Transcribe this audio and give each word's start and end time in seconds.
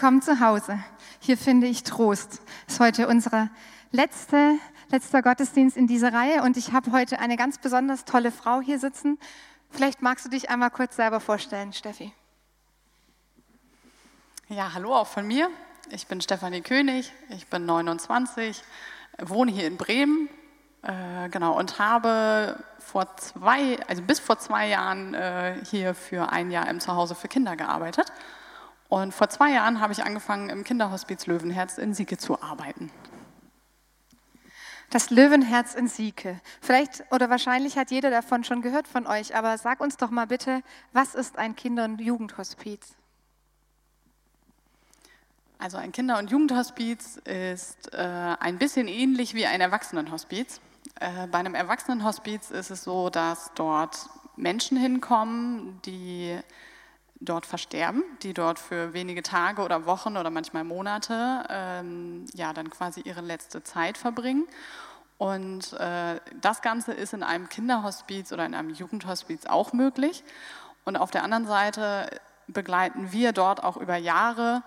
Willkommen 0.00 0.22
zu 0.22 0.38
Hause. 0.38 0.78
Hier 1.18 1.36
finde 1.36 1.66
ich 1.66 1.82
Trost. 1.82 2.40
Das 2.66 2.74
ist 2.74 2.80
heute 2.80 3.08
unser 3.08 3.50
letzte, 3.90 4.54
letzter 4.90 5.22
Gottesdienst 5.22 5.76
in 5.76 5.88
dieser 5.88 6.12
Reihe 6.12 6.44
und 6.44 6.56
ich 6.56 6.70
habe 6.70 6.92
heute 6.92 7.18
eine 7.18 7.36
ganz 7.36 7.58
besonders 7.58 8.04
tolle 8.04 8.30
Frau 8.30 8.60
hier 8.60 8.78
sitzen. 8.78 9.18
Vielleicht 9.70 10.00
magst 10.00 10.24
du 10.24 10.28
dich 10.28 10.50
einmal 10.50 10.70
kurz 10.70 10.94
selber 10.94 11.18
vorstellen, 11.18 11.72
Steffi. 11.72 12.12
Ja, 14.48 14.72
hallo 14.72 14.94
auch 14.94 15.08
von 15.08 15.26
mir. 15.26 15.50
Ich 15.90 16.06
bin 16.06 16.20
Stefanie 16.20 16.60
König, 16.60 17.12
ich 17.30 17.48
bin 17.48 17.66
29, 17.66 18.62
wohne 19.18 19.50
hier 19.50 19.66
in 19.66 19.76
Bremen, 19.76 20.28
äh, 20.82 21.28
genau, 21.28 21.58
und 21.58 21.80
habe 21.80 22.62
vor 22.78 23.16
zwei, 23.16 23.84
also 23.88 24.02
bis 24.02 24.20
vor 24.20 24.38
zwei 24.38 24.68
Jahren 24.68 25.14
äh, 25.14 25.56
hier 25.68 25.92
für 25.92 26.30
ein 26.30 26.52
Jahr 26.52 26.68
im 26.68 26.78
Zuhause 26.78 27.16
für 27.16 27.26
Kinder 27.26 27.56
gearbeitet. 27.56 28.12
Und 28.88 29.12
vor 29.12 29.28
zwei 29.28 29.52
Jahren 29.52 29.80
habe 29.80 29.92
ich 29.92 30.02
angefangen, 30.02 30.48
im 30.48 30.64
Kinderhospiz 30.64 31.26
Löwenherz 31.26 31.78
in 31.78 31.92
Sieke 31.94 32.16
zu 32.16 32.42
arbeiten. 32.42 32.90
Das 34.90 35.10
Löwenherz 35.10 35.74
in 35.74 35.86
Sieke. 35.86 36.40
Vielleicht 36.62 37.04
oder 37.12 37.28
wahrscheinlich 37.28 37.76
hat 37.76 37.90
jeder 37.90 38.10
davon 38.10 38.44
schon 38.44 38.62
gehört 38.62 38.88
von 38.88 39.06
euch, 39.06 39.36
aber 39.36 39.58
sag 39.58 39.80
uns 39.80 39.98
doch 39.98 40.10
mal 40.10 40.26
bitte, 40.26 40.62
was 40.94 41.14
ist 41.14 41.36
ein 41.36 41.54
Kinder- 41.54 41.84
und 41.84 42.00
Jugendhospiz? 42.00 42.94
Also 45.58 45.76
ein 45.76 45.92
Kinder- 45.92 46.18
und 46.18 46.30
Jugendhospiz 46.30 47.16
ist 47.24 47.92
äh, 47.92 48.36
ein 48.40 48.56
bisschen 48.58 48.88
ähnlich 48.88 49.34
wie 49.34 49.44
ein 49.44 49.60
Erwachsenenhospiz. 49.60 50.60
Äh, 51.00 51.26
bei 51.26 51.38
einem 51.38 51.54
Erwachsenenhospiz 51.54 52.50
ist 52.50 52.70
es 52.70 52.84
so, 52.84 53.10
dass 53.10 53.50
dort 53.56 54.08
Menschen 54.36 54.78
hinkommen, 54.78 55.82
die 55.84 56.38
dort 57.20 57.46
versterben, 57.46 58.04
die 58.22 58.32
dort 58.32 58.58
für 58.58 58.92
wenige 58.92 59.22
Tage 59.22 59.62
oder 59.62 59.86
Wochen 59.86 60.16
oder 60.16 60.30
manchmal 60.30 60.64
Monate 60.64 61.44
ähm, 61.48 62.24
ja 62.34 62.52
dann 62.52 62.70
quasi 62.70 63.00
ihre 63.00 63.20
letzte 63.20 63.62
Zeit 63.62 63.98
verbringen. 63.98 64.46
Und 65.18 65.72
äh, 65.72 66.20
das 66.40 66.62
Ganze 66.62 66.92
ist 66.92 67.12
in 67.12 67.24
einem 67.24 67.48
Kinderhospiz 67.48 68.32
oder 68.32 68.46
in 68.46 68.54
einem 68.54 68.70
Jugendhospiz 68.70 69.46
auch 69.46 69.72
möglich. 69.72 70.22
Und 70.84 70.96
auf 70.96 71.10
der 71.10 71.24
anderen 71.24 71.46
Seite 71.46 72.08
begleiten 72.46 73.10
wir 73.12 73.32
dort 73.32 73.62
auch 73.62 73.76
über 73.76 73.96
Jahre 73.96 74.62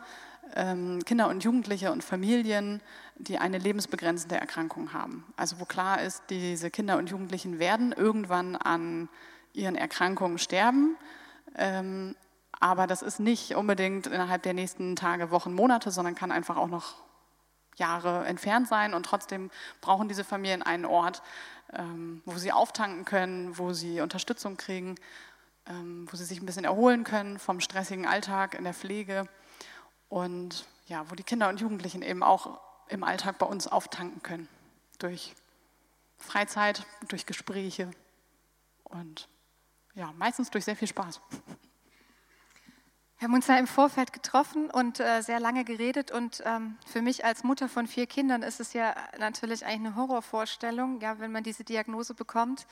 ähm, 0.56 1.04
Kinder 1.06 1.30
und 1.30 1.44
Jugendliche 1.44 1.92
und 1.92 2.04
Familien, 2.04 2.82
die 3.16 3.38
eine 3.38 3.58
lebensbegrenzende 3.58 4.36
Erkrankung 4.36 4.94
haben. 4.94 5.26
Also 5.38 5.60
wo 5.60 5.66
klar 5.66 6.02
ist, 6.02 6.24
diese 6.30 6.70
Kinder 6.70 6.98
und 6.98 7.10
Jugendlichen 7.10 7.60
werden 7.60 7.92
irgendwann 7.92 8.56
an 8.56 9.10
ihren 9.54 9.76
Erkrankungen 9.76 10.38
sterben. 10.38 10.98
Ähm, 11.58 12.16
aber 12.62 12.86
das 12.86 13.02
ist 13.02 13.20
nicht 13.20 13.56
unbedingt 13.56 14.06
innerhalb 14.06 14.44
der 14.44 14.54
nächsten 14.54 14.96
Tage, 14.96 15.32
Wochen, 15.32 15.52
Monate, 15.52 15.90
sondern 15.90 16.14
kann 16.14 16.32
einfach 16.32 16.58
auch 16.58 16.68
noch 16.68 16.94
Jahre 17.76 18.24
entfernt 18.26 18.68
sein. 18.68 18.94
Und 18.94 19.04
trotzdem 19.04 19.50
brauchen 19.82 20.08
diese 20.08 20.24
Familien 20.24 20.62
einen 20.62 20.86
Ort, 20.86 21.24
ähm, 21.74 22.22
wo 22.24 22.38
sie 22.38 22.52
auftanken 22.52 23.04
können, 23.04 23.58
wo 23.58 23.74
sie 23.74 24.00
Unterstützung 24.00 24.58
kriegen, 24.58 24.96
ähm, 25.66 26.08
wo 26.12 26.16
sie 26.16 26.24
sich 26.24 26.40
ein 26.40 26.46
bisschen 26.46 26.64
erholen 26.64 27.04
können 27.04 27.40
vom 27.40 27.60
stressigen 27.62 28.06
Alltag 28.06 28.54
in 28.54 28.64
der 28.64 28.76
Pflege. 28.76 29.28
Und 30.08 30.68
ja, 30.86 31.10
wo 31.10 31.16
die 31.16 31.24
Kinder 31.24 31.50
und 31.50 31.60
Jugendlichen 31.60 32.04
eben 32.04 32.22
auch 32.22 32.60
im 32.90 33.04
Alltag 33.04 33.40
bei 33.40 33.48
uns 33.48 33.68
auftanken 33.68 34.22
können. 34.22 34.48
Durch 35.00 35.34
Freizeit, 36.20 36.86
durch 37.08 37.26
Gespräche 37.26 37.90
und 38.84 39.28
ja, 39.96 40.14
meistens 40.16 40.52
durch 40.52 40.66
sehr 40.66 40.76
viel 40.76 40.88
Spaß. 40.88 41.22
Wir 43.22 43.28
haben 43.28 43.36
uns 43.36 43.46
ja 43.46 43.58
im 43.58 43.68
Vorfeld 43.68 44.14
getroffen 44.14 44.72
und 44.72 45.00
äh, 45.00 45.22
sehr 45.22 45.40
lange 45.40 45.64
geredet. 45.64 46.10
Und 46.10 46.42
ähm, 46.44 46.80
für 46.88 47.04
mich 47.04 47.24
als 47.24 47.44
Mutter 47.44 47.70
von 47.70 47.86
vier 47.86 48.08
Kindern 48.08 48.42
ist 48.42 48.60
es 48.60 48.74
ja 48.74 48.96
natürlich 49.20 49.64
eigentlich 49.64 49.90
eine 49.90 49.96
Horrorvorstellung, 49.96 51.00
ja, 51.02 51.20
wenn 51.20 51.32
man 51.32 51.44
diese 51.44 51.64
Diagnose 51.64 52.16
bekommt 52.16 52.66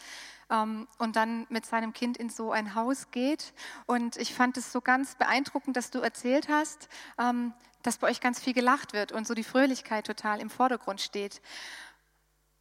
ähm, 0.49 0.87
und 0.97 1.15
dann 1.15 1.45
mit 1.49 1.67
seinem 1.67 1.93
Kind 1.93 2.17
in 2.17 2.31
so 2.31 2.51
ein 2.51 2.73
Haus 2.73 3.11
geht. 3.11 3.53
Und 3.85 4.17
ich 4.17 4.33
fand 4.33 4.57
es 4.57 4.71
so 4.71 4.81
ganz 4.81 5.13
beeindruckend, 5.13 5.77
dass 5.77 5.91
du 5.91 5.99
erzählt 5.99 6.49
hast, 6.49 6.89
ähm, 7.19 7.53
dass 7.83 7.99
bei 7.99 8.07
euch 8.07 8.19
ganz 8.19 8.39
viel 8.39 8.53
gelacht 8.53 8.93
wird 8.93 9.11
und 9.11 9.27
so 9.27 9.35
die 9.35 9.43
Fröhlichkeit 9.43 10.07
total 10.07 10.41
im 10.41 10.49
Vordergrund 10.49 10.99
steht. 10.99 11.43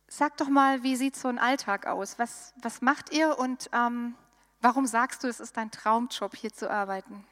Sag 0.08 0.36
doch 0.36 0.50
mal, 0.50 0.82
wie 0.82 0.96
sieht 0.96 1.16
so 1.16 1.28
ein 1.28 1.38
Alltag 1.38 1.86
aus? 1.86 2.18
Was, 2.18 2.52
was 2.60 2.82
macht 2.82 3.14
ihr 3.14 3.38
und 3.38 3.70
ähm, 3.72 4.14
warum 4.60 4.84
sagst 4.84 5.24
du, 5.24 5.26
es 5.26 5.40
ist 5.40 5.56
dein 5.56 5.70
Traumjob, 5.70 6.36
hier 6.36 6.52
zu 6.52 6.70
arbeiten? 6.70 7.24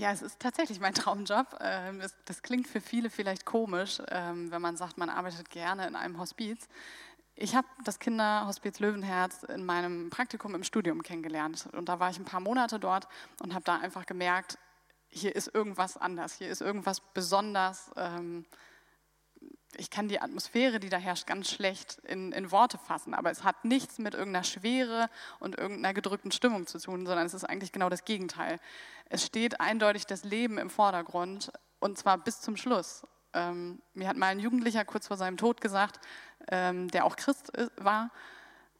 Ja, 0.00 0.12
es 0.12 0.22
ist 0.22 0.40
tatsächlich 0.40 0.80
mein 0.80 0.94
Traumjob. 0.94 1.58
Ähm, 1.60 2.00
das 2.24 2.42
klingt 2.42 2.66
für 2.66 2.80
viele 2.80 3.10
vielleicht 3.10 3.44
komisch, 3.44 4.00
ähm, 4.08 4.50
wenn 4.50 4.62
man 4.62 4.78
sagt, 4.78 4.96
man 4.96 5.10
arbeitet 5.10 5.50
gerne 5.50 5.86
in 5.86 5.94
einem 5.94 6.18
Hospiz. 6.18 6.68
Ich 7.34 7.54
habe 7.54 7.68
das 7.84 7.98
Kinderhospiz 7.98 8.80
Löwenherz 8.80 9.42
in 9.42 9.62
meinem 9.66 10.08
Praktikum 10.08 10.54
im 10.54 10.64
Studium 10.64 11.02
kennengelernt. 11.02 11.68
Und 11.72 11.90
da 11.90 12.00
war 12.00 12.08
ich 12.08 12.18
ein 12.18 12.24
paar 12.24 12.40
Monate 12.40 12.78
dort 12.78 13.08
und 13.42 13.52
habe 13.52 13.62
da 13.66 13.76
einfach 13.76 14.06
gemerkt, 14.06 14.56
hier 15.10 15.36
ist 15.36 15.54
irgendwas 15.54 15.98
anders, 15.98 16.32
hier 16.32 16.48
ist 16.48 16.62
irgendwas 16.62 17.02
besonders. 17.12 17.90
Ich 19.76 19.90
kann 19.90 20.08
die 20.08 20.20
Atmosphäre, 20.20 20.80
die 20.80 20.88
da 20.88 20.96
herrscht, 20.96 21.26
ganz 21.26 21.50
schlecht 21.50 21.98
in, 22.04 22.32
in, 22.32 22.50
Worte 22.50 22.76
fassen, 22.76 23.14
aber 23.14 23.30
es 23.30 23.44
hat 23.44 23.64
nichts 23.64 23.98
mit 23.98 24.14
irgendeiner 24.14 24.44
Schwere 24.44 25.08
und 25.38 25.56
irgendeiner 25.56 25.94
gedrückten 25.94 26.32
Stimmung 26.32 26.66
zu 26.66 26.78
tun, 26.78 27.06
sondern 27.06 27.24
es 27.24 27.34
ist 27.34 27.44
eigentlich 27.44 27.72
genau 27.72 27.88
das 27.88 28.04
Gegenteil. 28.04 28.58
Es 29.08 29.24
steht 29.24 29.60
eindeutig 29.60 30.06
das 30.06 30.24
Leben 30.24 30.58
im 30.58 30.70
Vordergrund 30.70 31.52
und 31.78 31.98
zwar 31.98 32.18
bis 32.18 32.40
zum 32.40 32.56
Schluss. 32.56 33.06
Ähm, 33.32 33.80
mir 33.94 34.08
hat 34.08 34.16
mal 34.16 34.26
ein 34.26 34.40
Jugendlicher 34.40 34.84
kurz 34.84 35.06
vor 35.06 35.16
seinem 35.16 35.36
Tod 35.36 35.60
gesagt, 35.60 36.00
ähm, 36.50 36.88
der 36.88 37.04
auch 37.04 37.14
Christ 37.14 37.52
war, 37.76 38.10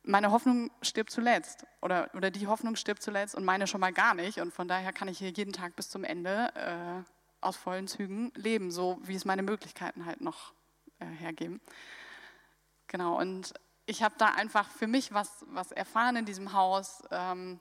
meine 0.03 0.31
Hoffnung 0.31 0.71
stirbt 0.83 1.11
zuletzt 1.11 1.67
oder, 1.83 2.11
oder 2.15 2.31
die 2.31 2.47
Hoffnung 2.47 2.77
stirbt 2.77 3.03
zuletzt 3.03 3.35
und 3.35 3.45
meine 3.45 3.67
schon 3.67 3.81
mal 3.81 3.93
gar 3.93 4.15
nicht 4.15 4.41
und 4.41 4.53
von 4.53 4.67
daher 4.67 4.93
kann 4.93 5.09
ich 5.09 5.19
hier 5.19 5.31
jeden 5.31 5.53
Tag 5.53 5.77
bis 5.77 5.89
zum 5.89 6.05
Ende 6.05 6.53
äh, 6.55 7.03
aus 7.41 7.57
vollen 7.57 7.87
Zügen 7.87 8.33
leben, 8.35 8.71
so 8.71 8.99
wie 9.03 9.15
es 9.15 9.25
meine 9.25 9.43
Möglichkeiten 9.43 10.07
halt 10.07 10.21
noch 10.21 10.53
äh, 10.53 10.60
hergeben. 11.07 11.61
Genau, 12.87 13.19
und 13.19 13.55
ich 13.87 14.03
habe 14.03 14.15
da 14.19 14.27
einfach 14.27 14.69
für 14.71 14.87
mich 14.87 15.13
was, 15.13 15.45
was 15.49 15.73
erfahren 15.73 16.17
in 16.17 16.25
diesem 16.25 16.53
Haus, 16.53 17.03
ähm, 17.11 17.61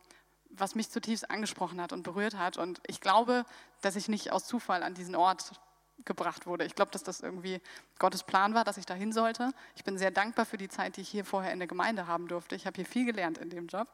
was 0.49 0.75
mich 0.75 0.89
zutiefst 0.89 1.29
angesprochen 1.29 1.81
hat 1.81 1.93
und 1.93 2.03
berührt 2.03 2.35
hat. 2.35 2.57
Und 2.57 2.81
ich 2.87 3.01
glaube, 3.01 3.45
dass 3.81 3.95
ich 3.95 4.07
nicht 4.07 4.31
aus 4.31 4.45
Zufall 4.45 4.83
an 4.83 4.93
diesen 4.93 5.15
Ort 5.15 5.59
gebracht 6.05 6.45
wurde. 6.45 6.65
Ich 6.65 6.75
glaube, 6.75 6.91
dass 6.91 7.03
das 7.03 7.21
irgendwie 7.21 7.61
Gottes 7.97 8.23
Plan 8.23 8.53
war, 8.53 8.63
dass 8.63 8.77
ich 8.77 8.85
da 8.85 8.93
hin 8.93 9.11
sollte. 9.11 9.51
Ich 9.75 9.83
bin 9.83 9.97
sehr 9.97 10.11
dankbar 10.11 10.45
für 10.45 10.57
die 10.57 10.69
Zeit, 10.69 10.97
die 10.97 11.01
ich 11.01 11.09
hier 11.09 11.25
vorher 11.25 11.51
in 11.51 11.59
der 11.59 11.67
Gemeinde 11.67 12.07
haben 12.07 12.27
durfte. 12.27 12.55
Ich 12.55 12.65
habe 12.65 12.75
hier 12.75 12.85
viel 12.85 13.05
gelernt 13.05 13.37
in 13.37 13.49
dem 13.49 13.67
Job. 13.67 13.87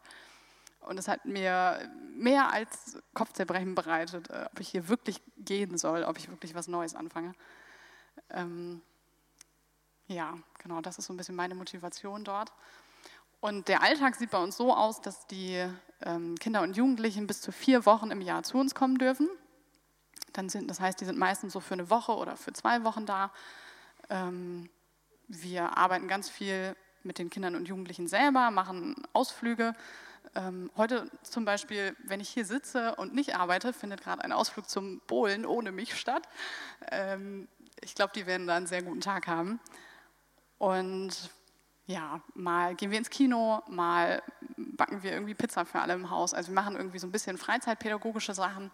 Und 0.82 1.00
es 1.00 1.08
hat 1.08 1.26
mir 1.26 1.90
mehr 2.16 2.52
als 2.52 2.98
Kopfzerbrechen 3.14 3.74
bereitet, 3.74 4.30
äh, 4.30 4.46
ob 4.52 4.60
ich 4.60 4.70
hier 4.70 4.88
wirklich 4.88 5.22
gehen 5.38 5.78
soll, 5.78 6.04
ob 6.04 6.18
ich 6.18 6.30
wirklich 6.30 6.54
was 6.54 6.68
Neues 6.68 6.96
anfange. 6.96 7.34
Ähm, 8.30 8.82
ja, 10.08 10.36
genau, 10.62 10.82
das 10.82 10.98
ist 10.98 11.06
so 11.06 11.14
ein 11.14 11.18
bisschen 11.18 11.36
meine 11.36 11.56
Motivation 11.56 12.24
dort. 12.24 12.52
Und 13.42 13.68
der 13.68 13.84
Alltag 13.84 14.16
sieht 14.16 14.32
bei 14.32 14.42
uns 14.42 14.58
so 14.58 14.74
aus, 14.74 15.02
dass 15.02 15.28
die 15.28 15.64
ähm, 16.02 16.36
Kinder 16.40 16.62
und 16.62 16.76
Jugendlichen 16.76 17.28
bis 17.28 17.42
zu 17.42 17.52
vier 17.52 17.86
Wochen 17.86 18.12
im 18.12 18.22
Jahr 18.22 18.44
zu 18.44 18.58
uns 18.58 18.74
kommen 18.74 18.98
dürfen. 18.98 19.30
Dann 20.34 20.50
sind, 20.50 20.70
das 20.70 20.80
heißt, 20.80 21.00
die 21.00 21.06
sind 21.06 21.18
meistens 21.18 21.54
so 21.54 21.60
für 21.60 21.76
eine 21.76 21.90
Woche 21.90 22.14
oder 22.14 22.38
für 22.38 22.54
zwei 22.54 22.84
Wochen 22.84 23.06
da. 23.06 23.32
Ähm, 24.10 24.70
wir 25.28 25.78
arbeiten 25.78 26.08
ganz 26.08 26.30
viel 26.30 26.76
mit 27.04 27.20
den 27.20 27.30
Kindern 27.30 27.56
und 27.56 27.68
Jugendlichen 27.68 28.08
selber, 28.08 28.52
machen 28.52 28.96
Ausflüge. 29.14 29.74
Ähm, 30.34 30.72
heute 30.76 31.10
zum 31.22 31.46
Beispiel, 31.46 31.96
wenn 32.04 32.20
ich 32.20 32.30
hier 32.30 32.46
sitze 32.46 32.96
und 32.96 33.14
nicht 33.14 33.36
arbeite, 33.36 33.74
findet 33.74 34.02
gerade 34.02 34.24
ein 34.24 34.32
Ausflug 34.32 34.70
zum 34.70 35.02
Bohlen 35.08 35.46
ohne 35.46 35.72
mich 35.72 35.96
statt. 35.96 36.28
Ähm, 36.92 37.48
ich 37.82 37.96
glaube, 37.96 38.14
die 38.16 38.26
werden 38.26 38.48
da 38.48 38.56
einen 38.56 38.68
sehr 38.68 38.82
guten 38.82 39.02
Tag 39.02 39.28
haben. 39.28 39.60
Und 40.66 41.30
ja, 41.86 42.22
mal 42.34 42.74
gehen 42.74 42.90
wir 42.90 42.98
ins 42.98 43.12
Kino, 43.12 43.62
mal 43.68 44.24
backen 44.58 45.04
wir 45.04 45.12
irgendwie 45.12 45.36
Pizza 45.36 45.64
für 45.64 45.80
alle 45.80 45.94
im 45.94 46.10
Haus. 46.10 46.34
Also 46.34 46.50
wir 46.50 46.56
machen 46.56 46.76
irgendwie 46.76 46.98
so 46.98 47.06
ein 47.06 47.12
bisschen 47.12 47.38
freizeitpädagogische 47.38 48.34
Sachen 48.34 48.72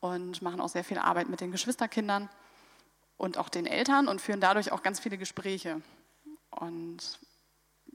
und 0.00 0.42
machen 0.42 0.60
auch 0.60 0.68
sehr 0.68 0.84
viel 0.84 0.98
Arbeit 0.98 1.30
mit 1.30 1.40
den 1.40 1.50
Geschwisterkindern 1.50 2.28
und 3.16 3.38
auch 3.38 3.48
den 3.48 3.64
Eltern 3.64 4.06
und 4.06 4.20
führen 4.20 4.42
dadurch 4.42 4.70
auch 4.70 4.82
ganz 4.82 5.00
viele 5.00 5.16
Gespräche. 5.16 5.80
Und 6.50 7.18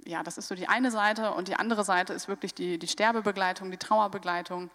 ja, 0.05 0.23
das 0.23 0.39
ist 0.39 0.47
so 0.47 0.55
die 0.55 0.67
eine 0.67 0.89
Seite 0.89 1.31
und 1.35 1.49
die 1.49 1.55
andere 1.55 1.83
Seite 1.83 2.13
ist 2.13 2.27
wirklich 2.27 2.55
die, 2.55 2.79
die 2.79 2.87
Sterbebegleitung, 2.87 3.69
die 3.69 3.77
Trauerbegleitung. 3.77 4.71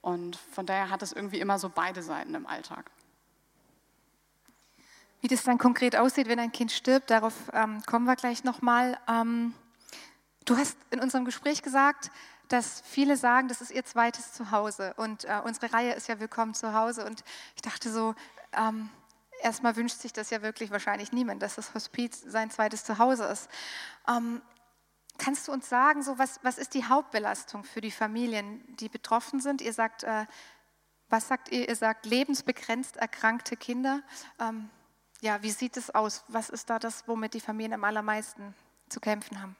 Und 0.00 0.34
von 0.34 0.66
daher 0.66 0.90
hat 0.90 1.04
es 1.04 1.12
irgendwie 1.12 1.38
immer 1.38 1.60
so 1.60 1.68
beide 1.68 2.02
Seiten 2.02 2.34
im 2.34 2.48
Alltag. 2.48 2.90
Wie 5.20 5.28
das 5.28 5.44
dann 5.44 5.58
konkret 5.58 5.96
aussieht, 5.96 6.28
wenn 6.28 6.38
ein 6.38 6.52
Kind 6.52 6.72
stirbt, 6.72 7.10
darauf 7.10 7.34
ähm, 7.52 7.82
kommen 7.86 8.04
wir 8.04 8.16
gleich 8.16 8.44
nochmal. 8.44 8.98
Ähm, 9.08 9.54
du 10.44 10.56
hast 10.56 10.76
in 10.90 11.00
unserem 11.00 11.24
Gespräch 11.24 11.62
gesagt, 11.62 12.10
dass 12.48 12.80
viele 12.82 13.16
sagen, 13.16 13.48
das 13.48 13.60
ist 13.60 13.70
ihr 13.70 13.84
zweites 13.84 14.32
Zuhause. 14.32 14.94
Und 14.96 15.24
äh, 15.24 15.40
unsere 15.44 15.72
Reihe 15.72 15.94
ist 15.94 16.08
ja 16.08 16.20
Willkommen 16.20 16.54
zu 16.54 16.74
Hause. 16.74 17.04
Und 17.04 17.24
ich 17.56 17.62
dachte 17.62 17.90
so, 17.90 18.14
ähm, 18.52 18.90
erstmal 19.42 19.76
wünscht 19.76 19.98
sich 19.98 20.12
das 20.12 20.30
ja 20.30 20.42
wirklich 20.42 20.70
wahrscheinlich 20.70 21.12
niemand, 21.12 21.42
dass 21.42 21.56
das 21.56 21.74
Hospiz 21.74 22.22
sein 22.26 22.50
zweites 22.50 22.84
Zuhause 22.84 23.24
ist. 23.24 23.48
Ähm, 24.08 24.42
kannst 25.18 25.48
du 25.48 25.52
uns 25.52 25.68
sagen, 25.68 26.02
so 26.02 26.18
was, 26.18 26.40
was 26.42 26.58
ist 26.58 26.74
die 26.74 26.84
Hauptbelastung 26.84 27.64
für 27.64 27.80
die 27.80 27.90
Familien, 27.90 28.62
die 28.76 28.88
betroffen 28.88 29.40
sind? 29.40 29.60
Ihr 29.60 29.72
sagt, 29.72 30.04
äh, 30.04 30.26
was 31.08 31.28
sagt 31.28 31.50
ihr? 31.50 31.68
Ihr 31.68 31.76
sagt 31.76 32.06
lebensbegrenzt 32.06 32.96
erkrankte 32.96 33.56
Kinder. 33.56 34.02
Ähm, 34.40 34.70
ja, 35.20 35.42
wie 35.42 35.50
sieht 35.50 35.76
es 35.76 35.94
aus? 35.94 36.24
Was 36.28 36.50
ist 36.50 36.70
da 36.70 36.78
das, 36.78 37.06
womit 37.08 37.34
die 37.34 37.40
Familien 37.40 37.74
am 37.74 37.84
allermeisten 37.84 38.54
zu 38.88 39.00
kämpfen 39.00 39.40
haben? 39.40 39.56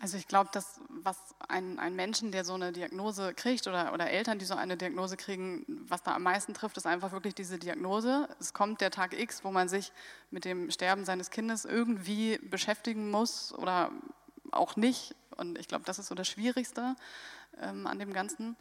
Also 0.00 0.18
ich 0.18 0.28
glaube, 0.28 0.50
dass 0.52 0.80
was 0.88 1.16
ein, 1.48 1.78
ein 1.78 1.94
Menschen, 1.94 2.30
der 2.30 2.44
so 2.44 2.54
eine 2.54 2.72
Diagnose 2.72 3.32
kriegt 3.32 3.66
oder, 3.66 3.92
oder 3.94 4.10
Eltern, 4.10 4.38
die 4.38 4.44
so 4.44 4.54
eine 4.54 4.76
Diagnose 4.76 5.16
kriegen, 5.16 5.64
was 5.88 6.02
da 6.02 6.14
am 6.14 6.24
meisten 6.24 6.52
trifft, 6.52 6.76
ist 6.76 6.86
einfach 6.86 7.12
wirklich 7.12 7.34
diese 7.34 7.58
Diagnose. 7.58 8.28
Es 8.38 8.52
kommt 8.52 8.80
der 8.80 8.90
Tag 8.90 9.18
X, 9.18 9.44
wo 9.44 9.50
man 9.50 9.68
sich 9.68 9.92
mit 10.30 10.44
dem 10.44 10.70
Sterben 10.70 11.04
seines 11.04 11.30
Kindes 11.30 11.64
irgendwie 11.64 12.38
beschäftigen 12.38 13.10
muss 13.10 13.54
oder 13.54 13.92
auch 14.50 14.76
nicht. 14.76 15.14
Und 15.36 15.58
ich 15.58 15.68
glaube, 15.68 15.84
das 15.84 15.98
ist 15.98 16.08
so 16.08 16.14
das 16.14 16.28
Schwierigste 16.28 16.96
ähm, 17.60 17.86
an 17.86 17.98
dem 17.98 18.12
Ganzen. 18.12 18.56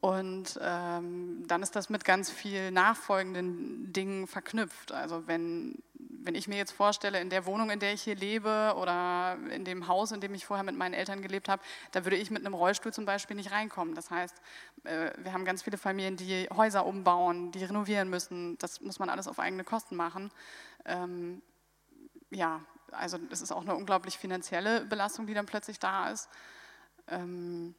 Und 0.00 0.58
ähm, 0.62 1.42
dann 1.48 1.62
ist 1.62 1.74
das 1.74 1.90
mit 1.90 2.04
ganz 2.04 2.30
viel 2.30 2.70
nachfolgenden 2.70 3.92
Dingen 3.92 4.28
verknüpft. 4.28 4.92
Also 4.92 5.26
wenn, 5.26 5.82
wenn 5.94 6.36
ich 6.36 6.46
mir 6.46 6.56
jetzt 6.56 6.70
vorstelle, 6.70 7.20
in 7.20 7.30
der 7.30 7.46
Wohnung, 7.46 7.70
in 7.70 7.80
der 7.80 7.92
ich 7.94 8.02
hier 8.02 8.14
lebe 8.14 8.74
oder 8.76 9.36
in 9.50 9.64
dem 9.64 9.88
Haus, 9.88 10.12
in 10.12 10.20
dem 10.20 10.34
ich 10.34 10.46
vorher 10.46 10.62
mit 10.62 10.76
meinen 10.76 10.94
Eltern 10.94 11.20
gelebt 11.20 11.48
habe, 11.48 11.62
da 11.90 12.04
würde 12.04 12.16
ich 12.16 12.30
mit 12.30 12.46
einem 12.46 12.54
Rollstuhl 12.54 12.92
zum 12.92 13.06
Beispiel 13.06 13.34
nicht 13.34 13.50
reinkommen. 13.50 13.96
Das 13.96 14.08
heißt, 14.12 14.36
äh, 14.84 15.10
wir 15.18 15.32
haben 15.32 15.44
ganz 15.44 15.64
viele 15.64 15.78
Familien, 15.78 16.16
die 16.16 16.48
Häuser 16.54 16.86
umbauen, 16.86 17.50
die 17.50 17.64
renovieren 17.64 18.08
müssen. 18.08 18.56
Das 18.58 18.80
muss 18.80 19.00
man 19.00 19.10
alles 19.10 19.26
auf 19.26 19.40
eigene 19.40 19.64
Kosten 19.64 19.96
machen. 19.96 20.30
Ähm, 20.84 21.42
ja, 22.30 22.60
also 22.92 23.18
es 23.30 23.42
ist 23.42 23.50
auch 23.50 23.62
eine 23.62 23.74
unglaublich 23.74 24.16
finanzielle 24.16 24.84
Belastung, 24.84 25.26
die 25.26 25.34
dann 25.34 25.46
plötzlich 25.46 25.80
da 25.80 26.10
ist. 26.10 26.28
Ähm, 27.08 27.74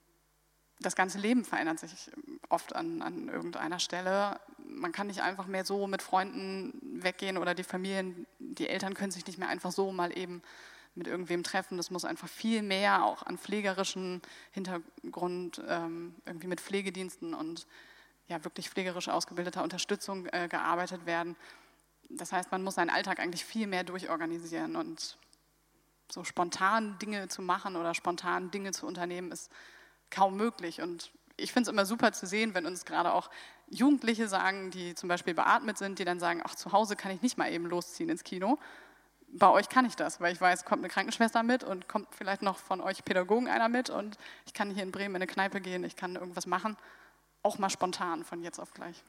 das 0.79 0.95
ganze 0.95 1.17
Leben 1.17 1.43
verändert 1.43 1.79
sich 1.79 2.09
oft 2.47 2.75
an, 2.75 3.01
an 3.01 3.27
irgendeiner 3.27 3.79
Stelle. 3.79 4.39
Man 4.57 4.91
kann 4.91 5.07
nicht 5.07 5.21
einfach 5.21 5.45
mehr 5.45 5.65
so 5.65 5.87
mit 5.87 6.01
Freunden 6.01 6.79
weggehen 6.81 7.37
oder 7.37 7.53
die 7.53 7.63
Familien, 7.63 8.25
die 8.39 8.69
Eltern 8.69 8.93
können 8.93 9.11
sich 9.11 9.25
nicht 9.27 9.37
mehr 9.37 9.49
einfach 9.49 9.71
so 9.71 9.91
mal 9.91 10.17
eben 10.17 10.41
mit 10.95 11.07
irgendwem 11.07 11.43
treffen. 11.43 11.77
Das 11.77 11.91
muss 11.91 12.05
einfach 12.05 12.29
viel 12.29 12.61
mehr 12.61 13.03
auch 13.03 13.23
an 13.23 13.37
pflegerischen 13.37 14.21
Hintergrund, 14.51 15.61
ähm, 15.67 16.15
irgendwie 16.25 16.47
mit 16.47 16.61
Pflegediensten 16.61 17.33
und 17.33 17.67
ja, 18.27 18.43
wirklich 18.43 18.69
pflegerisch 18.69 19.09
ausgebildeter 19.09 19.63
Unterstützung 19.63 20.27
äh, 20.27 20.47
gearbeitet 20.47 21.05
werden. 21.05 21.35
Das 22.09 22.31
heißt, 22.31 22.51
man 22.51 22.63
muss 22.63 22.75
seinen 22.75 22.89
Alltag 22.89 23.19
eigentlich 23.19 23.43
viel 23.43 23.67
mehr 23.67 23.83
durchorganisieren 23.83 24.75
und 24.75 25.17
so 26.11 26.23
spontan 26.23 26.97
Dinge 26.99 27.27
zu 27.27 27.41
machen 27.41 27.75
oder 27.75 27.93
spontan 27.93 28.49
Dinge 28.49 28.71
zu 28.71 28.87
unternehmen 28.87 29.31
ist 29.31 29.51
kaum 30.09 30.37
möglich. 30.37 30.81
Und 30.81 31.11
ich 31.37 31.53
finde 31.53 31.69
es 31.69 31.73
immer 31.73 31.85
super 31.85 32.11
zu 32.11 32.25
sehen, 32.25 32.53
wenn 32.53 32.65
uns 32.65 32.85
gerade 32.85 33.13
auch 33.13 33.29
Jugendliche 33.69 34.27
sagen, 34.27 34.71
die 34.71 34.95
zum 34.95 35.09
Beispiel 35.09 35.33
beatmet 35.33 35.77
sind, 35.77 35.99
die 35.99 36.05
dann 36.05 36.19
sagen, 36.19 36.41
ach, 36.43 36.55
zu 36.55 36.71
Hause 36.71 36.95
kann 36.95 37.11
ich 37.11 37.21
nicht 37.21 37.37
mal 37.37 37.51
eben 37.51 37.65
losziehen 37.65 38.09
ins 38.09 38.23
Kino. 38.23 38.57
Bei 39.31 39.49
euch 39.49 39.69
kann 39.69 39.85
ich 39.85 39.95
das, 39.95 40.19
weil 40.19 40.33
ich 40.33 40.41
weiß, 40.41 40.65
kommt 40.65 40.81
eine 40.81 40.89
Krankenschwester 40.91 41.43
mit 41.43 41.63
und 41.63 41.87
kommt 41.87 42.07
vielleicht 42.15 42.41
noch 42.41 42.57
von 42.57 42.81
euch 42.81 43.05
Pädagogen 43.05 43.47
einer 43.47 43.69
mit 43.69 43.91
und 43.91 44.17
ich 44.47 44.53
kann 44.55 44.71
hier 44.71 44.81
in 44.81 44.91
Bremen 44.91 45.15
in 45.15 45.21
eine 45.21 45.27
Kneipe 45.27 45.61
gehen, 45.61 45.83
ich 45.83 45.95
kann 45.95 46.15
irgendwas 46.15 46.47
machen, 46.47 46.77
auch 47.43 47.59
mal 47.59 47.69
spontan 47.69 48.23
von 48.25 48.41
jetzt 48.41 48.59
auf 48.59 48.73
gleich. 48.73 49.03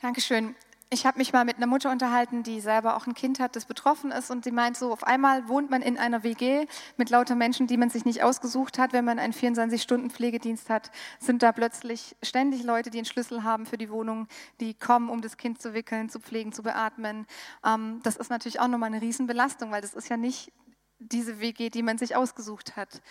Dankeschön. 0.00 0.56
Ich 0.90 1.04
habe 1.04 1.18
mich 1.18 1.34
mal 1.34 1.44
mit 1.44 1.58
einer 1.58 1.66
Mutter 1.66 1.90
unterhalten, 1.90 2.42
die 2.42 2.60
selber 2.60 2.96
auch 2.96 3.06
ein 3.06 3.12
Kind 3.12 3.40
hat, 3.40 3.56
das 3.56 3.66
betroffen 3.66 4.10
ist. 4.10 4.30
Und 4.30 4.44
sie 4.44 4.50
meint 4.50 4.74
so, 4.74 4.90
auf 4.90 5.04
einmal 5.04 5.46
wohnt 5.46 5.68
man 5.68 5.82
in 5.82 5.98
einer 5.98 6.22
WG 6.22 6.66
mit 6.96 7.10
lauter 7.10 7.34
Menschen, 7.34 7.66
die 7.66 7.76
man 7.76 7.90
sich 7.90 8.06
nicht 8.06 8.22
ausgesucht 8.22 8.78
hat. 8.78 8.94
Wenn 8.94 9.04
man 9.04 9.18
einen 9.18 9.34
24-Stunden-Pflegedienst 9.34 10.70
hat, 10.70 10.90
sind 11.18 11.42
da 11.42 11.52
plötzlich 11.52 12.16
ständig 12.22 12.62
Leute, 12.62 12.88
die 12.88 12.96
einen 12.96 13.04
Schlüssel 13.04 13.42
haben 13.42 13.66
für 13.66 13.76
die 13.76 13.90
Wohnung, 13.90 14.28
die 14.60 14.72
kommen, 14.72 15.10
um 15.10 15.20
das 15.20 15.36
Kind 15.36 15.60
zu 15.60 15.74
wickeln, 15.74 16.08
zu 16.08 16.20
pflegen, 16.20 16.52
zu 16.52 16.62
beatmen. 16.62 17.26
Ähm, 17.62 18.00
das 18.02 18.16
ist 18.16 18.30
natürlich 18.30 18.58
auch 18.60 18.68
nochmal 18.68 18.88
eine 18.88 19.02
Riesenbelastung, 19.02 19.70
weil 19.70 19.82
das 19.82 19.92
ist 19.92 20.08
ja 20.08 20.16
nicht 20.16 20.52
diese 20.98 21.38
WG, 21.38 21.68
die 21.68 21.82
man 21.82 21.98
sich 21.98 22.16
ausgesucht 22.16 22.76
hat. 22.76 23.02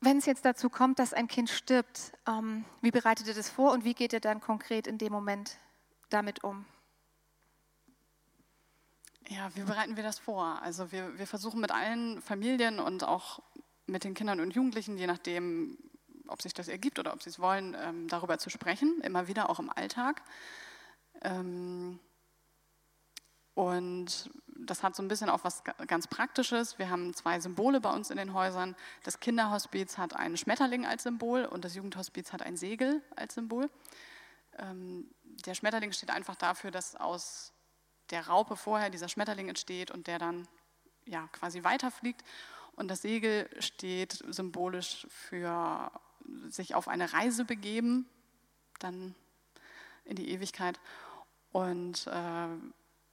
Wenn 0.00 0.16
es 0.16 0.26
jetzt 0.26 0.46
dazu 0.46 0.70
kommt, 0.70 1.00
dass 1.00 1.12
ein 1.12 1.28
Kind 1.28 1.50
stirbt, 1.50 2.12
ähm, 2.26 2.64
wie 2.80 2.92
bereitet 2.92 3.26
ihr 3.26 3.34
das 3.34 3.50
vor 3.50 3.72
und 3.72 3.84
wie 3.84 3.92
geht 3.92 4.14
ihr 4.14 4.20
dann 4.20 4.40
konkret 4.40 4.86
in 4.86 4.96
dem 4.96 5.12
Moment 5.12 5.58
damit 6.08 6.44
um? 6.44 6.64
Ja, 9.28 9.54
wie 9.54 9.62
bereiten 9.62 9.96
wir 9.96 10.02
das 10.02 10.18
vor? 10.18 10.62
Also 10.62 10.90
wir, 10.90 11.18
wir 11.18 11.26
versuchen 11.26 11.60
mit 11.60 11.70
allen 11.70 12.22
Familien 12.22 12.80
und 12.80 13.04
auch 13.04 13.40
mit 13.86 14.04
den 14.04 14.14
Kindern 14.14 14.40
und 14.40 14.54
Jugendlichen, 14.54 14.96
je 14.96 15.06
nachdem, 15.06 15.78
ob 16.28 16.40
sich 16.40 16.54
das 16.54 16.68
ergibt 16.68 16.98
oder 16.98 17.12
ob 17.12 17.22
sie 17.22 17.30
es 17.30 17.38
wollen, 17.38 17.76
ähm, 17.78 18.08
darüber 18.08 18.38
zu 18.38 18.48
sprechen, 18.48 19.00
immer 19.02 19.28
wieder 19.28 19.50
auch 19.50 19.58
im 19.58 19.70
Alltag. 19.70 20.22
Ähm, 21.22 21.98
und 23.54 24.30
das 24.56 24.82
hat 24.82 24.94
so 24.94 25.02
ein 25.02 25.08
bisschen 25.08 25.30
auch 25.30 25.44
was 25.44 25.62
ganz 25.86 26.06
Praktisches. 26.06 26.78
Wir 26.78 26.90
haben 26.90 27.12
zwei 27.14 27.40
Symbole 27.40 27.80
bei 27.80 27.90
uns 27.90 28.10
in 28.10 28.16
den 28.16 28.32
Häusern. 28.32 28.76
Das 29.02 29.20
Kinderhospiz 29.20 29.98
hat 29.98 30.14
einen 30.14 30.36
Schmetterling 30.36 30.86
als 30.86 31.02
Symbol 31.02 31.44
und 31.44 31.64
das 31.64 31.74
Jugendhospiz 31.74 32.32
hat 32.32 32.42
ein 32.42 32.56
Segel 32.56 33.02
als 33.16 33.34
Symbol. 33.34 33.68
Ähm, 34.58 35.10
der 35.44 35.54
Schmetterling 35.54 35.92
steht 35.92 36.10
einfach 36.10 36.36
dafür, 36.36 36.70
dass 36.70 36.96
aus 36.96 37.52
der 38.10 38.26
Raupe 38.26 38.56
vorher 38.56 38.90
dieser 38.90 39.08
Schmetterling 39.08 39.48
entsteht 39.48 39.90
und 39.90 40.06
der 40.06 40.18
dann 40.18 40.48
ja, 41.04 41.28
quasi 41.32 41.64
weiterfliegt. 41.64 42.22
Und 42.76 42.88
das 42.88 43.02
Segel 43.02 43.48
steht 43.60 44.22
symbolisch 44.28 45.06
für 45.10 45.90
sich 46.48 46.74
auf 46.74 46.88
eine 46.88 47.12
Reise 47.12 47.44
begeben, 47.44 48.08
dann 48.78 49.14
in 50.04 50.16
die 50.16 50.30
Ewigkeit. 50.30 50.78
Und 51.50 52.06
äh, 52.06 52.48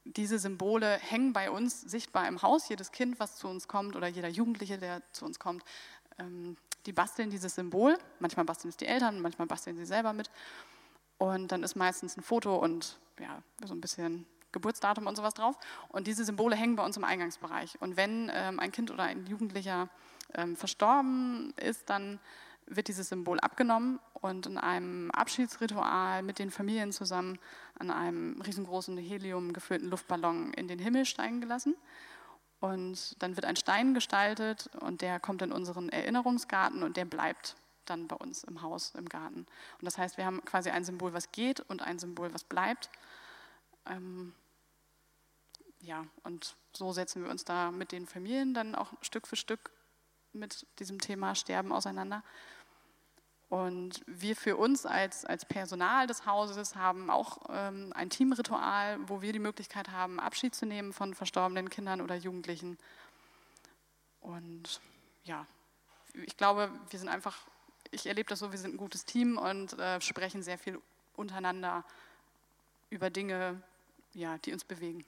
diese 0.03 0.37
Symbole 0.37 0.97
hängen 0.97 1.33
bei 1.33 1.49
uns 1.49 1.81
sichtbar 1.81 2.27
im 2.27 2.41
Haus. 2.41 2.69
Jedes 2.69 2.91
Kind, 2.91 3.19
was 3.19 3.37
zu 3.37 3.47
uns 3.47 3.67
kommt, 3.67 3.95
oder 3.95 4.07
jeder 4.07 4.29
Jugendliche, 4.29 4.77
der 4.77 5.01
zu 5.13 5.25
uns 5.25 5.39
kommt, 5.39 5.63
ähm, 6.19 6.57
die 6.85 6.93
basteln 6.93 7.29
dieses 7.29 7.55
Symbol. 7.55 7.97
Manchmal 8.19 8.45
basteln 8.45 8.69
es 8.69 8.77
die 8.77 8.85
Eltern, 8.85 9.19
manchmal 9.19 9.47
basteln 9.47 9.75
sie 9.77 9.85
selber 9.85 10.13
mit. 10.13 10.29
Und 11.17 11.51
dann 11.51 11.63
ist 11.63 11.75
meistens 11.75 12.17
ein 12.17 12.21
Foto 12.21 12.55
und 12.55 12.99
ja, 13.19 13.41
so 13.65 13.73
ein 13.73 13.81
bisschen 13.81 14.25
Geburtsdatum 14.51 15.07
und 15.07 15.15
sowas 15.15 15.33
drauf. 15.33 15.57
Und 15.89 16.07
diese 16.07 16.25
Symbole 16.25 16.55
hängen 16.55 16.75
bei 16.75 16.83
uns 16.83 16.97
im 16.97 17.03
Eingangsbereich. 17.03 17.79
Und 17.81 17.97
wenn 17.97 18.31
ähm, 18.33 18.59
ein 18.59 18.71
Kind 18.71 18.91
oder 18.91 19.03
ein 19.03 19.25
Jugendlicher 19.27 19.89
ähm, 20.33 20.55
verstorben 20.55 21.53
ist, 21.57 21.89
dann 21.89 22.19
wird 22.67 22.87
dieses 22.87 23.09
Symbol 23.09 23.39
abgenommen 23.39 23.99
und 24.13 24.47
in 24.47 24.57
einem 24.57 25.11
Abschiedsritual 25.11 26.23
mit 26.23 26.39
den 26.39 26.49
Familien 26.49 26.91
zusammen 26.91 27.37
an 27.77 27.91
einem 27.91 28.41
riesengroßen 28.41 28.97
Helium 28.97 29.53
gefüllten 29.53 29.89
Luftballon 29.89 30.51
in 30.53 30.67
den 30.67 30.79
Himmel 30.79 31.05
steigen 31.05 31.41
gelassen. 31.41 31.75
Und 32.59 33.21
dann 33.21 33.35
wird 33.35 33.45
ein 33.45 33.55
Stein 33.55 33.93
gestaltet 33.93 34.69
und 34.79 35.01
der 35.01 35.19
kommt 35.19 35.41
in 35.41 35.51
unseren 35.51 35.89
Erinnerungsgarten 35.89 36.81
und 36.81 36.97
der 36.97 37.05
bleibt 37.05 37.55
dann 37.85 38.07
bei 38.07 38.15
uns 38.15 38.43
im 38.43 38.61
Haus, 38.61 38.93
im 38.95 39.07
Garten. 39.09 39.39
Und 39.39 39.85
das 39.85 39.97
heißt, 39.97 40.17
wir 40.17 40.25
haben 40.25 40.43
quasi 40.45 40.69
ein 40.69 40.85
Symbol, 40.85 41.13
was 41.13 41.31
geht 41.31 41.61
und 41.61 41.81
ein 41.81 41.99
Symbol, 41.99 42.33
was 42.33 42.43
bleibt. 42.43 42.89
Ähm, 43.85 44.33
ja, 45.81 46.05
und 46.23 46.55
so 46.73 46.91
setzen 46.91 47.23
wir 47.23 47.29
uns 47.29 47.45
da 47.45 47.71
mit 47.71 47.91
den 47.91 48.07
Familien 48.07 48.53
dann 48.53 48.75
auch 48.75 48.91
Stück 49.01 49.27
für 49.27 49.35
Stück 49.35 49.71
mit 50.33 50.65
diesem 50.79 50.99
Thema 50.99 51.35
Sterben 51.35 51.71
auseinander. 51.71 52.23
Und 53.47 54.01
wir 54.07 54.35
für 54.35 54.57
uns 54.57 54.85
als, 54.85 55.23
als 55.23 55.45
Personal 55.45 56.07
des 56.07 56.25
Hauses 56.25 56.75
haben 56.75 57.09
auch 57.09 57.37
ähm, 57.49 57.93
ein 57.95 58.09
Teamritual, 58.09 58.97
wo 59.07 59.21
wir 59.21 59.33
die 59.33 59.39
Möglichkeit 59.39 59.91
haben, 59.91 60.19
Abschied 60.19 60.55
zu 60.55 60.65
nehmen 60.65 60.93
von 60.93 61.13
verstorbenen 61.13 61.69
Kindern 61.69 62.01
oder 62.01 62.15
Jugendlichen. 62.15 62.77
Und 64.19 64.81
ja, 65.23 65.45
ich 66.13 66.37
glaube, 66.37 66.71
wir 66.89 66.99
sind 66.99 67.09
einfach 67.09 67.37
ich 67.91 68.07
erlebe 68.07 68.29
das 68.29 68.39
so, 68.39 68.51
wir 68.51 68.59
sind 68.59 68.75
ein 68.75 68.77
gutes 68.77 69.05
Team 69.05 69.37
und 69.37 69.77
äh, 69.79 70.01
sprechen 70.01 70.43
sehr 70.43 70.57
viel 70.57 70.79
untereinander 71.15 71.83
über 72.89 73.09
Dinge, 73.09 73.61
ja, 74.13 74.37
die 74.39 74.53
uns 74.53 74.63
bewegen. 74.63 75.05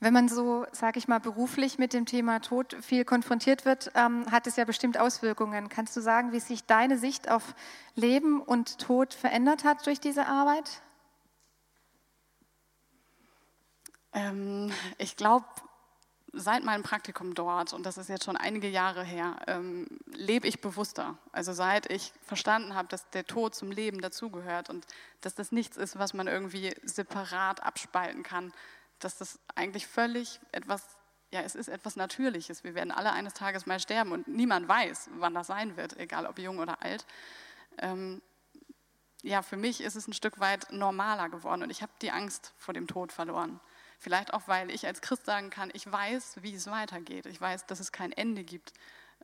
Wenn 0.00 0.14
man 0.14 0.28
so, 0.28 0.66
sage 0.72 0.98
ich 0.98 1.06
mal, 1.06 1.20
beruflich 1.20 1.78
mit 1.78 1.92
dem 1.92 2.06
Thema 2.06 2.40
Tod 2.40 2.76
viel 2.80 3.04
konfrontiert 3.04 3.64
wird, 3.64 3.92
ähm, 3.94 4.28
hat 4.32 4.48
es 4.48 4.56
ja 4.56 4.64
bestimmt 4.64 4.98
Auswirkungen. 4.98 5.68
Kannst 5.68 5.96
du 5.96 6.00
sagen, 6.00 6.32
wie 6.32 6.40
sich 6.40 6.64
deine 6.64 6.98
Sicht 6.98 7.30
auf 7.30 7.54
Leben 7.94 8.40
und 8.40 8.78
Tod 8.78 9.14
verändert 9.14 9.62
hat 9.62 9.86
durch 9.86 10.00
diese 10.00 10.26
Arbeit? 10.26 10.82
Ähm, 14.12 14.72
ich 14.98 15.14
glaube, 15.14 15.46
seit 16.32 16.64
meinem 16.64 16.82
Praktikum 16.82 17.34
dort, 17.34 17.72
und 17.72 17.84
das 17.84 17.98
ist 17.98 18.08
jetzt 18.08 18.24
schon 18.24 18.36
einige 18.36 18.68
Jahre 18.68 19.04
her, 19.04 19.36
ähm, 19.46 19.86
lebe 20.06 20.48
ich 20.48 20.60
bewusster. 20.60 21.18
Also 21.30 21.52
seit 21.52 21.90
ich 21.90 22.12
verstanden 22.22 22.74
habe, 22.74 22.88
dass 22.88 23.08
der 23.10 23.26
Tod 23.26 23.54
zum 23.54 23.70
Leben 23.70 24.00
dazugehört 24.00 24.70
und 24.70 24.86
dass 25.20 25.34
das 25.34 25.52
nichts 25.52 25.76
ist, 25.76 25.98
was 25.98 26.14
man 26.14 26.28
irgendwie 26.28 26.74
separat 26.84 27.62
abspalten 27.62 28.22
kann, 28.22 28.52
dass 28.98 29.18
das 29.18 29.38
eigentlich 29.54 29.86
völlig 29.86 30.40
etwas, 30.52 30.82
ja, 31.30 31.40
es 31.40 31.54
ist 31.54 31.68
etwas 31.68 31.96
Natürliches. 31.96 32.64
Wir 32.64 32.74
werden 32.74 32.92
alle 32.92 33.12
eines 33.12 33.34
Tages 33.34 33.66
mal 33.66 33.80
sterben 33.80 34.12
und 34.12 34.28
niemand 34.28 34.68
weiß, 34.68 35.10
wann 35.16 35.34
das 35.34 35.48
sein 35.48 35.76
wird, 35.76 35.98
egal 35.98 36.26
ob 36.26 36.38
jung 36.38 36.58
oder 36.58 36.82
alt. 36.82 37.04
Ähm, 37.78 38.22
ja, 39.22 39.42
für 39.42 39.56
mich 39.56 39.80
ist 39.80 39.96
es 39.96 40.08
ein 40.08 40.12
Stück 40.12 40.40
weit 40.40 40.72
normaler 40.72 41.28
geworden 41.28 41.62
und 41.62 41.70
ich 41.70 41.82
habe 41.82 41.92
die 42.00 42.10
Angst 42.10 42.52
vor 42.56 42.74
dem 42.74 42.86
Tod 42.86 43.12
verloren. 43.12 43.60
Vielleicht 44.02 44.34
auch, 44.34 44.48
weil 44.48 44.68
ich 44.72 44.84
als 44.84 45.00
Christ 45.00 45.26
sagen 45.26 45.50
kann, 45.50 45.70
ich 45.74 45.90
weiß, 45.90 46.42
wie 46.42 46.52
es 46.54 46.66
weitergeht. 46.66 47.24
Ich 47.26 47.40
weiß, 47.40 47.66
dass 47.66 47.78
es 47.78 47.92
kein 47.92 48.10
Ende 48.10 48.42
gibt. 48.42 48.72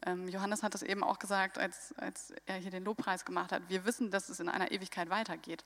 Ähm, 0.06 0.28
Johannes 0.28 0.62
hat 0.62 0.72
das 0.72 0.84
eben 0.84 1.02
auch 1.02 1.18
gesagt, 1.18 1.58
als, 1.58 1.92
als 1.98 2.32
er 2.46 2.58
hier 2.58 2.70
den 2.70 2.84
Lobpreis 2.84 3.24
gemacht 3.24 3.50
hat. 3.50 3.68
Wir 3.68 3.84
wissen, 3.84 4.12
dass 4.12 4.28
es 4.28 4.38
in 4.38 4.48
einer 4.48 4.70
Ewigkeit 4.70 5.10
weitergeht. 5.10 5.64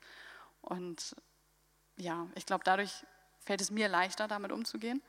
Und 0.63 1.15
ja, 1.95 2.25
ich 2.33 2.47
glaube, 2.47 2.63
dadurch 2.63 3.05
fällt 3.37 3.61
es 3.61 3.69
mir 3.69 3.87
leichter, 3.87 4.27
damit 4.27 4.51
umzugehen. 4.51 4.99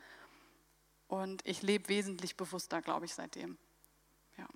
Und 1.08 1.40
ich 1.46 1.62
lebe 1.62 1.88
wesentlich 1.88 2.36
bewusster, 2.36 2.82
glaube 2.82 3.06
ich, 3.06 3.14
seitdem. 3.14 3.56
Ja. 4.36 4.46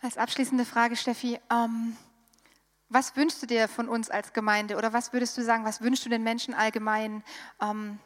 Als 0.00 0.16
abschließende 0.16 0.64
Frage, 0.64 0.96
Steffi, 0.96 1.38
ähm, 1.50 1.98
was 2.88 3.16
wünschst 3.16 3.42
du 3.42 3.46
dir 3.46 3.68
von 3.68 3.88
uns 3.88 4.10
als 4.10 4.32
Gemeinde 4.32 4.76
oder 4.76 4.92
was 4.92 5.12
würdest 5.12 5.36
du 5.36 5.42
sagen, 5.42 5.64
was 5.64 5.80
wünschst 5.82 6.04
du 6.04 6.08
den 6.08 6.22
Menschen 6.22 6.54
allgemein? 6.54 7.22
Ähm, 7.60 7.98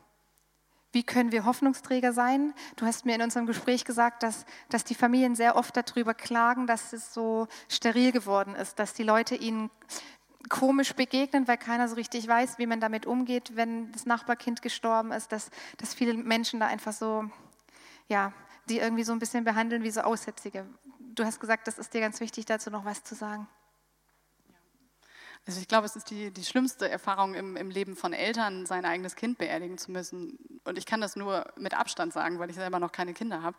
wie 0.93 1.03
können 1.03 1.33
wir 1.33 1.47
Hoffnungsträger 1.47 2.13
sein? 2.13 2.53
Du 2.77 2.85
hast 2.85 3.07
mir 3.07 3.15
in 3.15 3.23
unserem 3.23 3.47
Gespräch 3.47 3.85
gesagt, 3.85 4.23
dass, 4.23 4.45
dass 4.69 4.85
die 4.85 4.95
Familien 4.95 5.35
sehr 5.35 5.57
oft 5.57 5.75
darüber 5.77 6.13
klagen, 6.13 6.67
dass 6.67 6.93
es 6.93 7.15
so 7.15 7.49
steril 7.69 8.13
geworden 8.13 8.55
ist, 8.55 8.79
dass 8.79 8.93
die 8.93 9.03
Leute 9.03 9.35
ihnen 9.35 9.71
komisch 10.49 10.95
begegnen, 10.95 11.49
weil 11.49 11.57
keiner 11.57 11.89
so 11.89 11.95
richtig 11.95 12.29
weiß, 12.29 12.59
wie 12.59 12.67
man 12.67 12.81
damit 12.81 13.07
umgeht, 13.07 13.57
wenn 13.57 13.91
das 13.93 14.05
Nachbarkind 14.05 14.61
gestorben 14.61 15.13
ist, 15.13 15.33
dass, 15.33 15.51
dass 15.79 15.95
viele 15.95 16.15
Menschen 16.15 16.61
da 16.61 16.67
einfach 16.67 16.93
so, 16.93 17.25
ja, 18.09 18.33
die 18.69 18.79
irgendwie 18.79 19.05
so 19.05 19.13
ein 19.13 19.19
bisschen 19.19 19.45
behandeln 19.45 19.83
wie 19.85 19.91
so 19.91 20.03
Aussätzige. 20.03 20.67
Du 20.99 21.25
hast 21.25 21.41
gesagt, 21.41 21.69
das 21.69 21.79
ist 21.79 21.95
dir 21.95 22.01
ganz 22.01 22.21
wichtig, 22.21 22.45
dazu 22.45 22.71
noch 22.71 22.85
was 22.85 23.03
zu 23.03 23.15
sagen. 23.15 23.49
Also 25.47 25.61
ich 25.61 25.67
glaube, 25.67 25.87
es 25.87 25.97
ist 25.97 26.11
die, 26.11 26.31
die 26.31 26.45
schlimmste 26.45 26.89
Erfahrung 26.89 27.35
im, 27.35 27.57
im 27.57 27.71
Leben 27.71 27.97
von 27.97 28.13
Eltern, 28.13 28.65
sein 28.65 28.85
eigenes 28.85 29.17
Kind 29.17 29.39
beerdigen 29.39 29.77
zu 29.77 29.91
müssen. 29.91 30.39
Und 30.65 30.79
ich 30.79 30.87
kann 30.87 31.01
das 31.01 31.17
nur 31.17 31.53
mit 31.57 31.75
Abstand 31.75 32.13
sagen, 32.13 32.39
weil 32.39 32.51
ich 32.51 32.57
selber 32.57 32.79
noch 32.79 32.93
keine 32.93 33.13
Kinder 33.13 33.43
habe. 33.43 33.57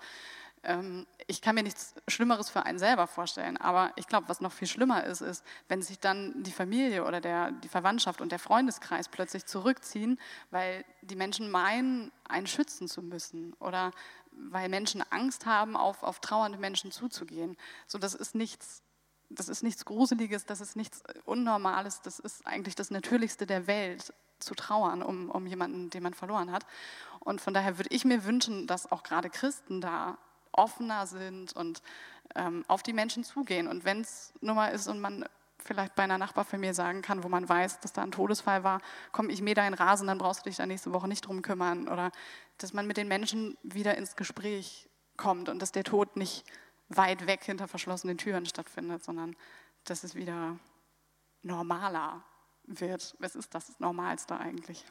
Ähm, 0.64 1.06
ich 1.28 1.42
kann 1.42 1.56
mir 1.56 1.64
nichts 1.64 1.94
Schlimmeres 2.08 2.50
für 2.50 2.66
einen 2.66 2.80
selber 2.80 3.06
vorstellen. 3.06 3.58
Aber 3.58 3.92
ich 3.98 4.08
glaube, 4.08 4.30
was 4.30 4.40
noch 4.40 4.54
viel 4.54 4.68
schlimmer 4.68 5.04
ist, 5.04 5.20
ist, 5.20 5.44
wenn 5.68 5.82
sich 5.82 6.00
dann 6.00 6.42
die 6.44 6.54
Familie 6.54 7.04
oder 7.04 7.20
der, 7.20 7.52
die 7.52 7.68
Verwandtschaft 7.68 8.22
und 8.22 8.32
der 8.32 8.40
Freundeskreis 8.40 9.10
plötzlich 9.10 9.46
zurückziehen, 9.46 10.20
weil 10.52 10.86
die 11.02 11.18
Menschen 11.18 11.52
meinen, 11.52 12.14
einen 12.30 12.48
schützen 12.48 12.88
zu 12.88 13.02
müssen 13.02 13.54
oder 13.60 13.92
weil 14.32 14.70
Menschen 14.70 15.04
Angst 15.12 15.46
haben, 15.46 15.76
auf, 15.76 16.02
auf 16.02 16.22
trauernde 16.22 16.58
Menschen 16.58 16.92
zuzugehen. 16.92 17.58
So, 17.88 17.98
das 17.98 18.16
ist 18.16 18.36
nichts 18.36 18.84
das 19.36 19.50
ist 19.50 19.64
nichts 19.64 19.86
Gruseliges, 19.86 20.46
das 20.46 20.62
ist 20.62 20.76
nichts 20.76 21.04
Unnormales, 21.26 22.02
das 22.02 22.20
ist 22.20 22.46
eigentlich 22.46 22.76
das 22.76 22.92
Natürlichste 22.92 23.46
der 23.46 23.68
Welt, 23.68 24.14
zu 24.40 24.56
trauern 24.56 25.02
um, 25.02 25.30
um 25.30 25.48
jemanden, 25.48 25.90
den 25.90 26.04
man 26.04 26.14
verloren 26.14 26.52
hat. 26.52 26.66
Und 27.20 27.42
von 27.42 27.54
daher 27.54 27.78
würde 27.78 27.90
ich 27.92 28.06
mir 28.06 28.26
wünschen, 28.26 28.68
dass 28.68 28.92
auch 28.92 29.04
gerade 29.04 29.30
Christen 29.30 29.82
da 29.82 30.18
offener 30.52 31.08
sind 31.08 31.54
und 31.54 31.82
ähm, 32.36 32.64
auf 32.68 32.84
die 32.84 32.94
Menschen 32.94 33.24
zugehen. 33.24 33.68
Und 33.68 33.86
wenn 33.86 34.02
es 34.02 34.34
nur 34.42 34.56
mal 34.56 34.68
ist 34.68 34.88
und 34.88 35.00
man 35.00 35.26
vielleicht 35.58 35.96
bei 35.96 36.04
einer 36.04 36.18
Nachbarfamilie 36.18 36.74
sagen 36.74 37.02
kann, 37.02 37.24
wo 37.24 37.30
man 37.30 37.48
weiß, 37.48 37.80
dass 37.80 37.94
da 37.94 38.04
ein 38.04 38.12
Todesfall 38.12 38.64
war, 38.64 38.82
komm, 39.12 39.30
ich 39.30 39.42
mähe 39.42 39.56
deinen 39.56 39.74
Rasen, 39.74 40.08
dann 40.08 40.18
brauchst 40.18 40.46
du 40.46 40.50
dich 40.50 40.58
da 40.58 40.66
nächste 40.66 40.94
Woche 40.94 41.08
nicht 41.08 41.26
drum 41.26 41.42
kümmern. 41.42 41.88
Oder 41.88 42.12
dass 42.58 42.74
man 42.74 42.86
mit 42.86 42.98
den 42.98 43.08
Menschen 43.08 43.58
wieder 43.64 43.98
ins 43.98 44.16
Gespräch 44.16 44.90
kommt 45.16 45.48
und 45.48 45.62
dass 45.62 45.72
der 45.72 45.84
Tod 45.84 46.18
nicht 46.18 46.44
weit 46.90 47.28
weg 47.28 47.44
hinter 47.44 47.68
verschlossenen 47.68 48.18
Türen 48.18 48.46
stattfindet, 48.46 49.04
sondern 49.04 49.36
dass 49.84 50.04
es 50.04 50.16
wieder 50.16 50.58
normaler 51.42 52.24
wird. 52.64 53.16
Was 53.20 53.36
ist 53.36 53.54
das 53.54 53.80
Normalste 53.80 54.38
eigentlich? 54.38 54.86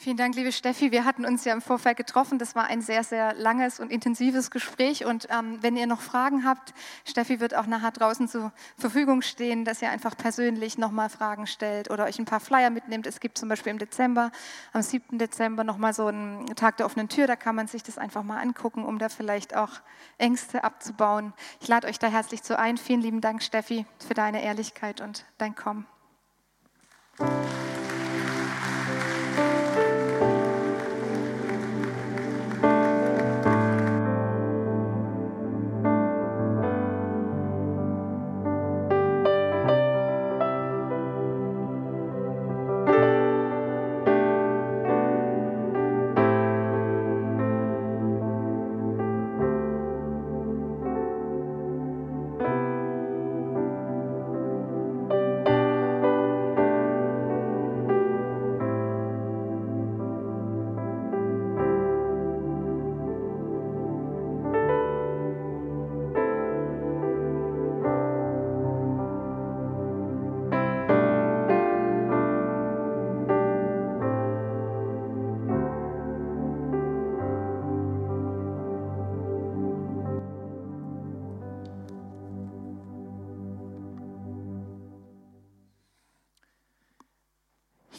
Vielen 0.00 0.16
Dank, 0.16 0.36
liebe 0.36 0.52
Steffi. 0.52 0.92
Wir 0.92 1.04
hatten 1.04 1.26
uns 1.26 1.44
ja 1.44 1.52
im 1.52 1.60
Vorfeld 1.60 1.96
getroffen. 1.96 2.38
Das 2.38 2.54
war 2.54 2.66
ein 2.66 2.82
sehr, 2.82 3.02
sehr 3.02 3.34
langes 3.34 3.80
und 3.80 3.90
intensives 3.90 4.52
Gespräch. 4.52 5.04
Und 5.04 5.26
ähm, 5.28 5.58
wenn 5.60 5.76
ihr 5.76 5.88
noch 5.88 6.00
Fragen 6.00 6.44
habt, 6.44 6.72
Steffi 7.04 7.40
wird 7.40 7.56
auch 7.56 7.66
nachher 7.66 7.90
draußen 7.90 8.28
zur 8.28 8.52
Verfügung 8.76 9.22
stehen, 9.22 9.64
dass 9.64 9.82
ihr 9.82 9.90
einfach 9.90 10.16
persönlich 10.16 10.78
nochmal 10.78 11.08
Fragen 11.08 11.48
stellt 11.48 11.90
oder 11.90 12.04
euch 12.04 12.20
ein 12.20 12.26
paar 12.26 12.38
Flyer 12.38 12.70
mitnehmt. 12.70 13.08
Es 13.08 13.18
gibt 13.18 13.38
zum 13.38 13.48
Beispiel 13.48 13.72
im 13.72 13.80
Dezember, 13.80 14.30
am 14.72 14.82
7. 14.82 15.18
Dezember 15.18 15.64
nochmal 15.64 15.92
so 15.92 16.06
einen 16.06 16.46
Tag 16.54 16.76
der 16.76 16.86
offenen 16.86 17.08
Tür. 17.08 17.26
Da 17.26 17.34
kann 17.34 17.56
man 17.56 17.66
sich 17.66 17.82
das 17.82 17.98
einfach 17.98 18.22
mal 18.22 18.38
angucken, 18.38 18.84
um 18.84 19.00
da 19.00 19.08
vielleicht 19.08 19.56
auch 19.56 19.80
Ängste 20.16 20.62
abzubauen. 20.62 21.32
Ich 21.60 21.66
lade 21.66 21.88
euch 21.88 21.98
da 21.98 22.06
herzlich 22.06 22.44
zu 22.44 22.56
ein. 22.56 22.78
Vielen 22.78 23.00
lieben 23.00 23.20
Dank, 23.20 23.42
Steffi, 23.42 23.84
für 24.06 24.14
deine 24.14 24.44
Ehrlichkeit 24.44 25.00
und 25.00 25.24
dein 25.38 25.56
Kommen. 25.56 25.88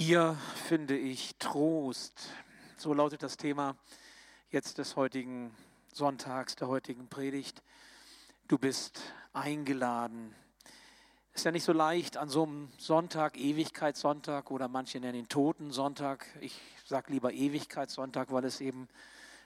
Hier 0.09 0.35
finde 0.67 0.97
ich 0.97 1.35
Trost. 1.37 2.31
So 2.77 2.95
lautet 2.95 3.21
das 3.21 3.37
Thema 3.37 3.75
jetzt 4.49 4.79
des 4.79 4.95
heutigen 4.95 5.55
Sonntags, 5.93 6.55
der 6.55 6.67
heutigen 6.67 7.07
Predigt. 7.09 7.61
Du 8.47 8.57
bist 8.57 9.01
eingeladen. 9.33 10.33
Ist 11.35 11.45
ja 11.45 11.51
nicht 11.51 11.63
so 11.63 11.73
leicht 11.73 12.17
an 12.17 12.27
so 12.27 12.41
einem 12.41 12.71
Sonntag, 12.79 13.37
Ewigkeitssonntag 13.37 14.49
oder 14.49 14.67
manche 14.67 14.99
nennen 14.99 15.19
ihn 15.19 15.29
Totensonntag. 15.29 16.25
Ich 16.41 16.59
sage 16.85 17.13
lieber 17.13 17.31
Ewigkeitssonntag, 17.31 18.31
weil 18.31 18.45
es 18.45 18.61
eben 18.61 18.87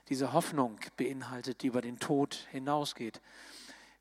diese 0.07 0.31
Hoffnung 0.31 0.79
beinhaltet, 0.95 1.61
die 1.61 1.67
über 1.67 1.81
den 1.81 1.99
Tod 1.99 2.47
hinausgeht. 2.51 3.19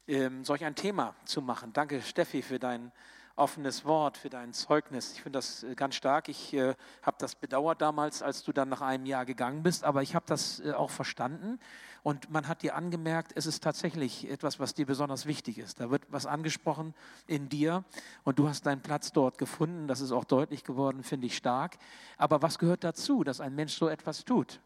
Ähm, 0.07 0.45
solch 0.45 0.65
ein 0.65 0.77
Thema 0.77 1.17
zu 1.25 1.43
machen. 1.43 1.73
Danke, 1.73 2.01
Steffi, 2.03 2.41
für 2.41 2.61
deinen 2.61 2.93
offenes 3.37 3.85
Wort, 3.85 4.17
für 4.17 4.31
dein 4.31 4.53
Zeugnis. 4.53 5.13
Ich 5.15 5.23
finde 5.23 5.39
das 5.39 5.63
äh, 5.63 5.75
ganz 5.75 5.95
stark. 5.95 6.29
Ich 6.29 6.53
äh, 6.55 6.75
habe 7.03 7.17
das 7.19 7.35
bedauert 7.35 7.81
damals, 7.81 8.23
als 8.23 8.43
du 8.43 8.53
dann 8.53 8.69
nach 8.69 8.81
einem 8.81 9.07
Jahr 9.07 9.25
gegangen 9.25 9.63
bist, 9.63 9.85
aber 9.85 10.03
ich 10.03 10.15
habe 10.15 10.27
das 10.27 10.61
äh, 10.61 10.73
auch 10.73 10.91
verstanden. 10.91 11.59
Und 12.03 12.31
man 12.31 12.49
hat 12.49 12.63
dir 12.63 12.75
angemerkt, 12.75 13.33
es 13.37 13.47
ist 13.47 13.63
tatsächlich 13.63 14.29
etwas, 14.29 14.59
was 14.59 14.75
dir 14.75 14.87
besonders 14.87 15.27
wichtig 15.27 15.59
ist. 15.59 15.79
Da 15.79 15.91
wird 15.91 16.03
was 16.09 16.27
angesprochen 16.27 16.95
in 17.29 17.49
dir 17.49 17.85
und 18.25 18.39
du 18.41 18.49
hast 18.49 18.67
deinen 18.67 18.83
Platz 18.83 19.13
dort 19.13 19.39
gefunden. 19.39 19.87
Das 19.87 20.01
ist 20.01 20.11
auch 20.11 20.25
deutlich 20.25 20.65
geworden, 20.65 21.05
finde 21.05 21.29
ich 21.29 21.37
stark. 21.37 21.79
Aber 22.19 22.43
was 22.43 22.59
gehört 22.59 22.83
dazu, 22.83 23.23
dass 23.23 23.41
ein 23.41 23.55
Mensch 23.55 23.75
so 23.75 23.89
etwas 23.89 24.25
tut? 24.25 24.61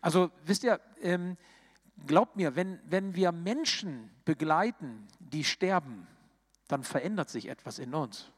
Also 0.00 0.30
wisst 0.44 0.62
ihr, 0.62 0.80
ähm, 1.00 1.36
glaubt 2.06 2.36
mir, 2.36 2.54
wenn, 2.54 2.78
wenn 2.84 3.16
wir 3.16 3.32
Menschen 3.32 4.10
begleiten, 4.24 5.08
die 5.18 5.42
sterben, 5.42 6.06
dann 6.68 6.82
verändert 6.84 7.30
sich 7.30 7.48
etwas 7.48 7.78
in 7.78 7.94
uns. 7.94 8.30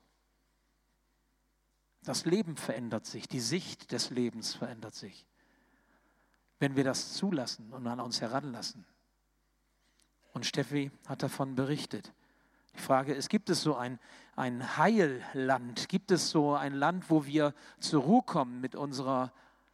Das 2.02 2.25
Leben 2.25 2.56
verändert 2.56 3.06
sich, 3.06 3.28
die 3.28 3.40
Sicht 3.40 3.92
des 3.92 4.11
Lebens 4.11 4.54
verändert 4.54 4.95
sich. 4.95 5.26
wenn 6.59 6.76
wir 6.76 6.85
das 6.85 7.14
zulassen 7.14 7.73
und 7.73 7.87
an 7.87 8.00
uns 8.00 8.21
heranlassen. 8.21 8.87
Und 10.33 10.47
Steffi 10.47 10.90
hat 11.06 11.23
davon 11.23 11.54
berichtet. 11.54 12.12
Die 12.75 12.80
Frage 12.80 13.14
ist, 13.14 13.30
gibt 13.30 13.49
es 13.49 13.62
so 13.62 13.75
ein, 13.75 13.99
ein 14.37 14.76
Heilland? 14.76 15.88
Gibt 15.88 16.11
es 16.11 16.30
so 16.30 16.54
ein 16.54 16.75
Land, 16.75 17.11
wo 17.11 17.25
wir 17.25 17.54
zur 17.80 18.02
Ruhe 18.02 18.23
kommen 18.23 18.61
mit 18.61 18.75
unserer 18.75 19.33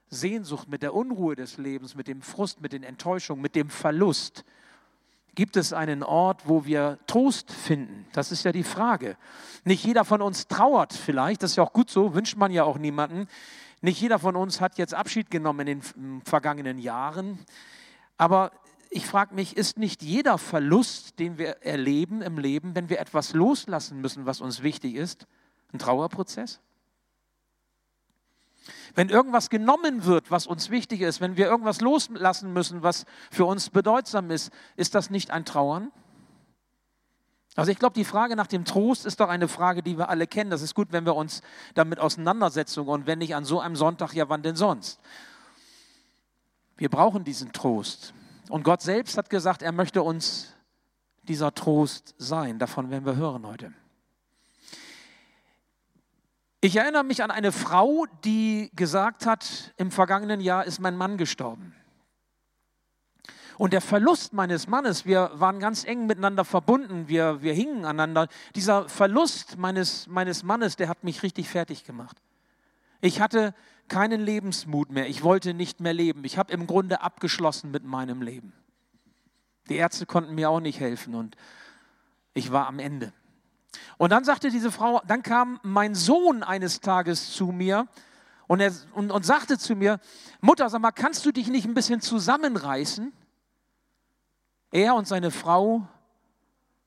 Sehnsucht, 0.08 0.68
mit 0.68 0.82
der 0.82 0.94
Unruhe 0.94 1.34
des 1.34 1.56
Lebens, 1.56 1.94
mit 1.94 2.06
dem 2.06 2.22
Frust, 2.22 2.60
mit 2.60 2.72
den 2.72 2.84
Enttäuschungen, 2.84 3.42
mit 3.42 3.56
dem 3.56 3.70
Verlust? 3.70 4.44
Gibt 5.34 5.56
es 5.56 5.72
einen 5.72 6.02
Ort, 6.02 6.42
wo 6.46 6.66
wir 6.66 6.98
Trost 7.06 7.50
finden? 7.50 8.06
Das 8.12 8.32
ist 8.32 8.44
ja 8.44 8.52
die 8.52 8.64
Frage. 8.64 9.16
Nicht 9.64 9.84
jeder 9.84 10.04
von 10.04 10.20
uns 10.20 10.46
trauert 10.46 10.92
vielleicht, 10.92 11.42
das 11.42 11.52
ist 11.52 11.56
ja 11.56 11.62
auch 11.62 11.72
gut 11.72 11.88
so, 11.88 12.14
wünscht 12.14 12.36
man 12.36 12.52
ja 12.52 12.64
auch 12.64 12.76
niemanden. 12.76 13.28
Nicht 13.80 14.00
jeder 14.00 14.18
von 14.18 14.36
uns 14.36 14.60
hat 14.60 14.76
jetzt 14.78 14.94
Abschied 14.94 15.30
genommen 15.30 15.66
in 15.66 15.80
den 15.80 16.22
vergangenen 16.22 16.78
Jahren. 16.78 17.38
Aber 18.18 18.52
ich 18.90 19.06
frage 19.06 19.34
mich, 19.34 19.56
ist 19.56 19.78
nicht 19.78 20.02
jeder 20.02 20.36
Verlust, 20.36 21.18
den 21.18 21.38
wir 21.38 21.62
erleben 21.62 22.20
im 22.20 22.38
Leben, 22.38 22.74
wenn 22.74 22.90
wir 22.90 23.00
etwas 23.00 23.32
loslassen 23.32 24.02
müssen, 24.02 24.26
was 24.26 24.42
uns 24.42 24.62
wichtig 24.62 24.96
ist, 24.96 25.26
ein 25.72 25.78
Trauerprozess? 25.78 26.60
Wenn 28.94 29.08
irgendwas 29.08 29.50
genommen 29.50 30.04
wird, 30.04 30.30
was 30.30 30.46
uns 30.46 30.70
wichtig 30.70 31.00
ist, 31.00 31.20
wenn 31.20 31.36
wir 31.36 31.46
irgendwas 31.46 31.80
loslassen 31.80 32.52
müssen, 32.52 32.82
was 32.82 33.06
für 33.30 33.44
uns 33.44 33.70
bedeutsam 33.70 34.30
ist, 34.30 34.52
ist 34.76 34.94
das 34.94 35.10
nicht 35.10 35.30
ein 35.30 35.44
Trauern? 35.44 35.90
Also 37.54 37.70
ich 37.70 37.78
glaube, 37.78 37.94
die 37.94 38.04
Frage 38.04 38.34
nach 38.34 38.46
dem 38.46 38.64
Trost 38.64 39.04
ist 39.04 39.20
doch 39.20 39.28
eine 39.28 39.46
Frage, 39.46 39.82
die 39.82 39.98
wir 39.98 40.08
alle 40.08 40.26
kennen. 40.26 40.50
Das 40.50 40.62
ist 40.62 40.74
gut, 40.74 40.88
wenn 40.90 41.04
wir 41.04 41.14
uns 41.14 41.42
damit 41.74 41.98
auseinandersetzen 41.98 42.80
und 42.80 43.06
wenn 43.06 43.18
nicht 43.18 43.34
an 43.34 43.44
so 43.44 43.60
einem 43.60 43.76
Sonntag, 43.76 44.14
ja 44.14 44.28
wann 44.28 44.42
denn 44.42 44.56
sonst? 44.56 45.00
Wir 46.76 46.88
brauchen 46.88 47.24
diesen 47.24 47.52
Trost. 47.52 48.14
Und 48.48 48.64
Gott 48.64 48.80
selbst 48.80 49.18
hat 49.18 49.28
gesagt, 49.28 49.62
er 49.62 49.72
möchte 49.72 50.02
uns 50.02 50.54
dieser 51.22 51.54
Trost 51.54 52.14
sein. 52.18 52.58
Davon 52.58 52.90
werden 52.90 53.04
wir 53.04 53.16
hören 53.16 53.46
heute. 53.46 53.72
Ich 56.64 56.76
erinnere 56.76 57.02
mich 57.02 57.24
an 57.24 57.32
eine 57.32 57.50
Frau, 57.50 58.06
die 58.24 58.70
gesagt 58.76 59.26
hat, 59.26 59.74
im 59.78 59.90
vergangenen 59.90 60.40
Jahr 60.40 60.64
ist 60.64 60.78
mein 60.78 60.96
Mann 60.96 61.16
gestorben. 61.16 61.74
Und 63.58 63.72
der 63.72 63.80
Verlust 63.80 64.32
meines 64.32 64.68
Mannes, 64.68 65.04
wir 65.04 65.32
waren 65.34 65.58
ganz 65.58 65.82
eng 65.82 66.06
miteinander 66.06 66.44
verbunden, 66.44 67.08
wir, 67.08 67.42
wir 67.42 67.52
hingen 67.52 67.84
aneinander. 67.84 68.28
Dieser 68.54 68.88
Verlust 68.88 69.58
meines, 69.58 70.06
meines 70.06 70.44
Mannes, 70.44 70.76
der 70.76 70.88
hat 70.88 71.02
mich 71.02 71.24
richtig 71.24 71.48
fertig 71.48 71.82
gemacht. 71.82 72.22
Ich 73.00 73.20
hatte 73.20 73.56
keinen 73.88 74.20
Lebensmut 74.20 74.92
mehr. 74.92 75.08
Ich 75.08 75.24
wollte 75.24 75.54
nicht 75.54 75.80
mehr 75.80 75.94
leben. 75.94 76.24
Ich 76.24 76.38
habe 76.38 76.52
im 76.52 76.68
Grunde 76.68 77.00
abgeschlossen 77.02 77.72
mit 77.72 77.82
meinem 77.82 78.22
Leben. 78.22 78.52
Die 79.68 79.78
Ärzte 79.78 80.06
konnten 80.06 80.36
mir 80.36 80.48
auch 80.48 80.60
nicht 80.60 80.78
helfen 80.78 81.16
und 81.16 81.34
ich 82.34 82.52
war 82.52 82.68
am 82.68 82.78
Ende. 82.78 83.12
Und 83.98 84.10
dann 84.10 84.24
sagte 84.24 84.50
diese 84.50 84.70
Frau, 84.70 85.00
dann 85.06 85.22
kam 85.22 85.60
mein 85.62 85.94
Sohn 85.94 86.42
eines 86.42 86.80
Tages 86.80 87.32
zu 87.32 87.46
mir 87.46 87.88
und, 88.46 88.60
er, 88.60 88.72
und, 88.94 89.10
und 89.10 89.24
sagte 89.24 89.58
zu 89.58 89.74
mir, 89.74 90.00
Mutter, 90.40 90.68
sag 90.68 90.80
mal, 90.80 90.92
kannst 90.92 91.24
du 91.24 91.32
dich 91.32 91.48
nicht 91.48 91.66
ein 91.66 91.74
bisschen 91.74 92.00
zusammenreißen? 92.00 93.12
Er 94.72 94.94
und 94.94 95.06
seine 95.06 95.30
Frau 95.30 95.86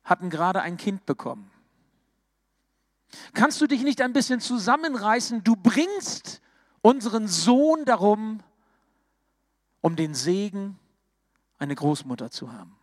hatten 0.03 0.29
gerade 0.29 0.61
ein 0.61 0.77
Kind 0.77 1.05
bekommen. 1.05 1.49
Kannst 3.33 3.61
du 3.61 3.67
dich 3.67 3.83
nicht 3.83 4.01
ein 4.01 4.13
bisschen 4.13 4.39
zusammenreißen? 4.39 5.43
Du 5.43 5.55
bringst 5.55 6.41
unseren 6.81 7.27
Sohn 7.27 7.85
darum, 7.85 8.41
um 9.81 9.95
den 9.95 10.13
Segen, 10.13 10.79
eine 11.57 11.75
Großmutter 11.75 12.31
zu 12.31 12.51
haben. 12.51 12.75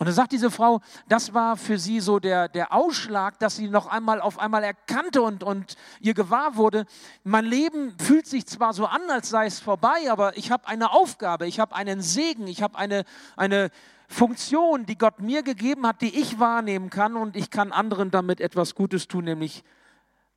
Und 0.00 0.06
dann 0.06 0.14
sagt 0.14 0.32
diese 0.32 0.50
Frau, 0.50 0.80
das 1.08 1.34
war 1.34 1.58
für 1.58 1.78
sie 1.78 2.00
so 2.00 2.20
der, 2.20 2.48
der 2.48 2.72
Ausschlag, 2.72 3.38
dass 3.38 3.56
sie 3.56 3.68
noch 3.68 3.86
einmal 3.86 4.22
auf 4.22 4.38
einmal 4.38 4.64
erkannte 4.64 5.20
und, 5.20 5.44
und 5.44 5.76
ihr 6.00 6.14
gewahr 6.14 6.56
wurde, 6.56 6.86
mein 7.22 7.44
Leben 7.44 7.94
fühlt 7.98 8.26
sich 8.26 8.46
zwar 8.46 8.72
so 8.72 8.86
an, 8.86 9.02
als 9.10 9.28
sei 9.28 9.44
es 9.44 9.60
vorbei, 9.60 10.10
aber 10.10 10.38
ich 10.38 10.50
habe 10.50 10.66
eine 10.66 10.92
Aufgabe, 10.92 11.46
ich 11.46 11.60
habe 11.60 11.76
einen 11.76 12.00
Segen, 12.00 12.46
ich 12.46 12.62
habe 12.62 12.78
eine, 12.78 13.04
eine 13.36 13.68
Funktion, 14.08 14.86
die 14.86 14.96
Gott 14.96 15.20
mir 15.20 15.42
gegeben 15.42 15.86
hat, 15.86 16.00
die 16.00 16.18
ich 16.18 16.40
wahrnehmen 16.40 16.88
kann 16.88 17.14
und 17.14 17.36
ich 17.36 17.50
kann 17.50 17.70
anderen 17.70 18.10
damit 18.10 18.40
etwas 18.40 18.74
Gutes 18.74 19.06
tun, 19.06 19.24
nämlich 19.24 19.64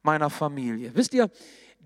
meiner 0.01 0.29
Familie. 0.29 0.91
Wisst 0.93 1.13
ihr, 1.13 1.31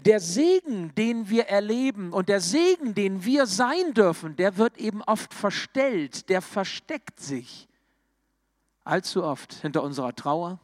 der 0.06 0.20
Segen, 0.20 0.94
den 0.96 1.30
wir 1.30 1.48
erleben 1.48 2.14
und 2.14 2.30
der 2.30 2.42
Segen, 2.42 2.94
den 2.94 3.26
wir 3.26 3.46
sein 3.46 3.94
dürfen, 3.94 4.36
der 4.36 4.58
wird 4.58 4.78
eben 4.78 5.02
oft 5.04 5.34
verstellt, 5.34 6.30
der 6.30 6.42
versteckt 6.42 7.20
sich 7.20 7.68
allzu 8.88 9.24
oft 9.24 9.54
hinter 9.54 9.84
unserer 9.84 10.16
Trauer 10.16 10.60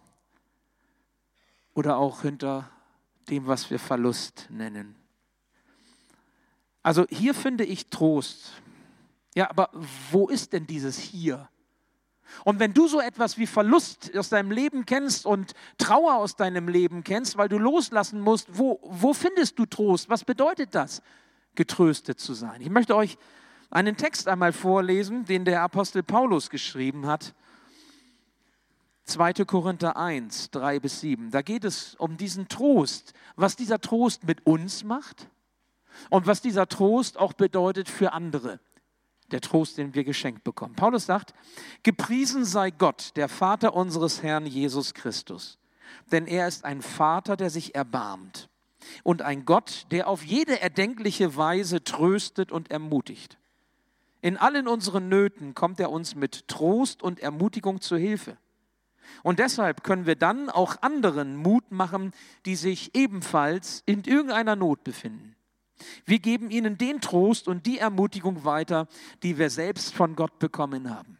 oder 1.74 1.98
auch 1.98 2.22
hinter 2.22 2.70
dem, 3.30 3.48
was 3.48 3.70
wir 3.70 3.80
Verlust 3.80 4.48
nennen. 4.50 4.96
Also 6.82 7.06
hier 7.10 7.34
finde 7.34 7.64
ich 7.66 7.90
Trost. 7.90 8.62
Ja, 9.36 9.50
aber 9.50 9.70
wo 10.12 10.28
ist 10.28 10.54
denn 10.54 10.68
dieses 10.68 10.98
hier? 10.98 11.50
Und 12.44 12.60
wenn 12.60 12.74
du 12.74 12.88
so 12.88 13.00
etwas 13.00 13.38
wie 13.38 13.48
Verlust 13.48 14.16
aus 14.18 14.30
deinem 14.30 14.52
Leben 14.52 14.86
kennst 14.86 15.26
und 15.26 15.54
Trauer 15.78 16.16
aus 16.16 16.36
deinem 16.36 16.68
Leben 16.68 17.04
kennst, 17.04 17.38
weil 17.38 17.50
du 17.50 17.58
loslassen 17.58 18.20
musst, 18.20 18.58
wo, 18.58 18.80
wo 18.84 19.14
findest 19.14 19.60
du 19.60 19.66
Trost? 19.66 20.10
Was 20.10 20.24
bedeutet 20.24 20.74
das, 20.76 21.02
getröstet 21.56 22.20
zu 22.20 22.34
sein? 22.34 22.62
Ich 22.62 22.70
möchte 22.70 22.96
euch 22.96 23.18
einen 23.70 23.98
Text 23.98 24.28
einmal 24.28 24.54
vorlesen, 24.54 25.26
den 25.26 25.46
der 25.46 25.62
Apostel 25.62 26.04
Paulus 26.04 26.50
geschrieben 26.50 27.08
hat. 27.08 27.34
2. 29.06 29.34
Korinther 29.46 29.98
1, 29.98 30.52
3 30.52 30.80
bis 30.80 31.02
7. 31.02 31.32
Da 31.32 31.42
geht 31.42 31.66
es 31.66 31.96
um 31.96 32.16
diesen 32.18 32.48
Trost, 32.48 33.14
was 33.36 33.56
dieser 33.56 33.80
Trost 33.80 34.24
mit 34.24 34.46
uns 34.46 34.84
macht 34.84 35.28
und 36.10 36.26
was 36.26 36.42
dieser 36.42 36.68
Trost 36.68 37.18
auch 37.18 37.34
bedeutet 37.34 37.90
für 37.90 38.14
andere 38.14 38.60
der 39.34 39.42
Trost, 39.42 39.78
den 39.78 39.94
wir 39.94 40.04
geschenkt 40.04 40.44
bekommen. 40.44 40.76
Paulus 40.76 41.06
sagt, 41.06 41.34
gepriesen 41.84 42.46
sei 42.46 42.72
Gott, 42.72 43.12
der 43.16 43.28
Vater 43.28 43.74
unseres 43.74 44.24
Herrn 44.24 44.46
Jesus 44.46 44.94
Christus, 44.94 45.58
denn 46.12 46.28
er 46.28 46.48
ist 46.48 46.64
ein 46.64 46.82
Vater, 46.82 47.36
der 47.36 47.50
sich 47.50 47.76
erbarmt 47.76 48.50
und 49.04 49.22
ein 49.22 49.46
Gott, 49.46 49.88
der 49.92 50.08
auf 50.08 50.24
jede 50.24 50.62
erdenkliche 50.62 51.36
Weise 51.36 51.84
tröstet 51.84 52.52
und 52.52 52.72
ermutigt. 52.72 53.38
In 54.22 54.38
allen 54.38 54.68
unseren 54.68 55.10
Nöten 55.10 55.54
kommt 55.54 55.80
er 55.80 55.92
uns 55.92 56.16
mit 56.16 56.48
Trost 56.48 57.04
und 57.04 57.20
Ermutigung 57.20 57.82
zu 57.82 57.98
Hilfe. 57.98 58.38
Und 59.22 59.40
deshalb 59.40 59.84
können 59.84 60.06
wir 60.06 60.16
dann 60.16 60.50
auch 60.50 60.82
anderen 60.82 61.36
Mut 61.36 61.72
machen, 61.72 62.14
die 62.46 62.56
sich 62.56 62.96
ebenfalls 62.96 63.84
in 63.86 64.04
irgendeiner 64.06 64.56
Not 64.56 64.84
befinden. 64.84 65.36
Wir 66.06 66.20
geben 66.20 66.52
ihnen 66.52 66.78
den 66.78 67.02
Trost 67.02 67.48
und 67.48 67.66
die 67.66 67.80
Ermutigung 67.80 68.46
weiter, 68.46 68.88
die 69.24 69.38
wir 69.38 69.50
selbst 69.50 69.94
von 69.94 70.16
Gott 70.16 70.40
bekommen 70.40 70.90
haben. 70.90 71.18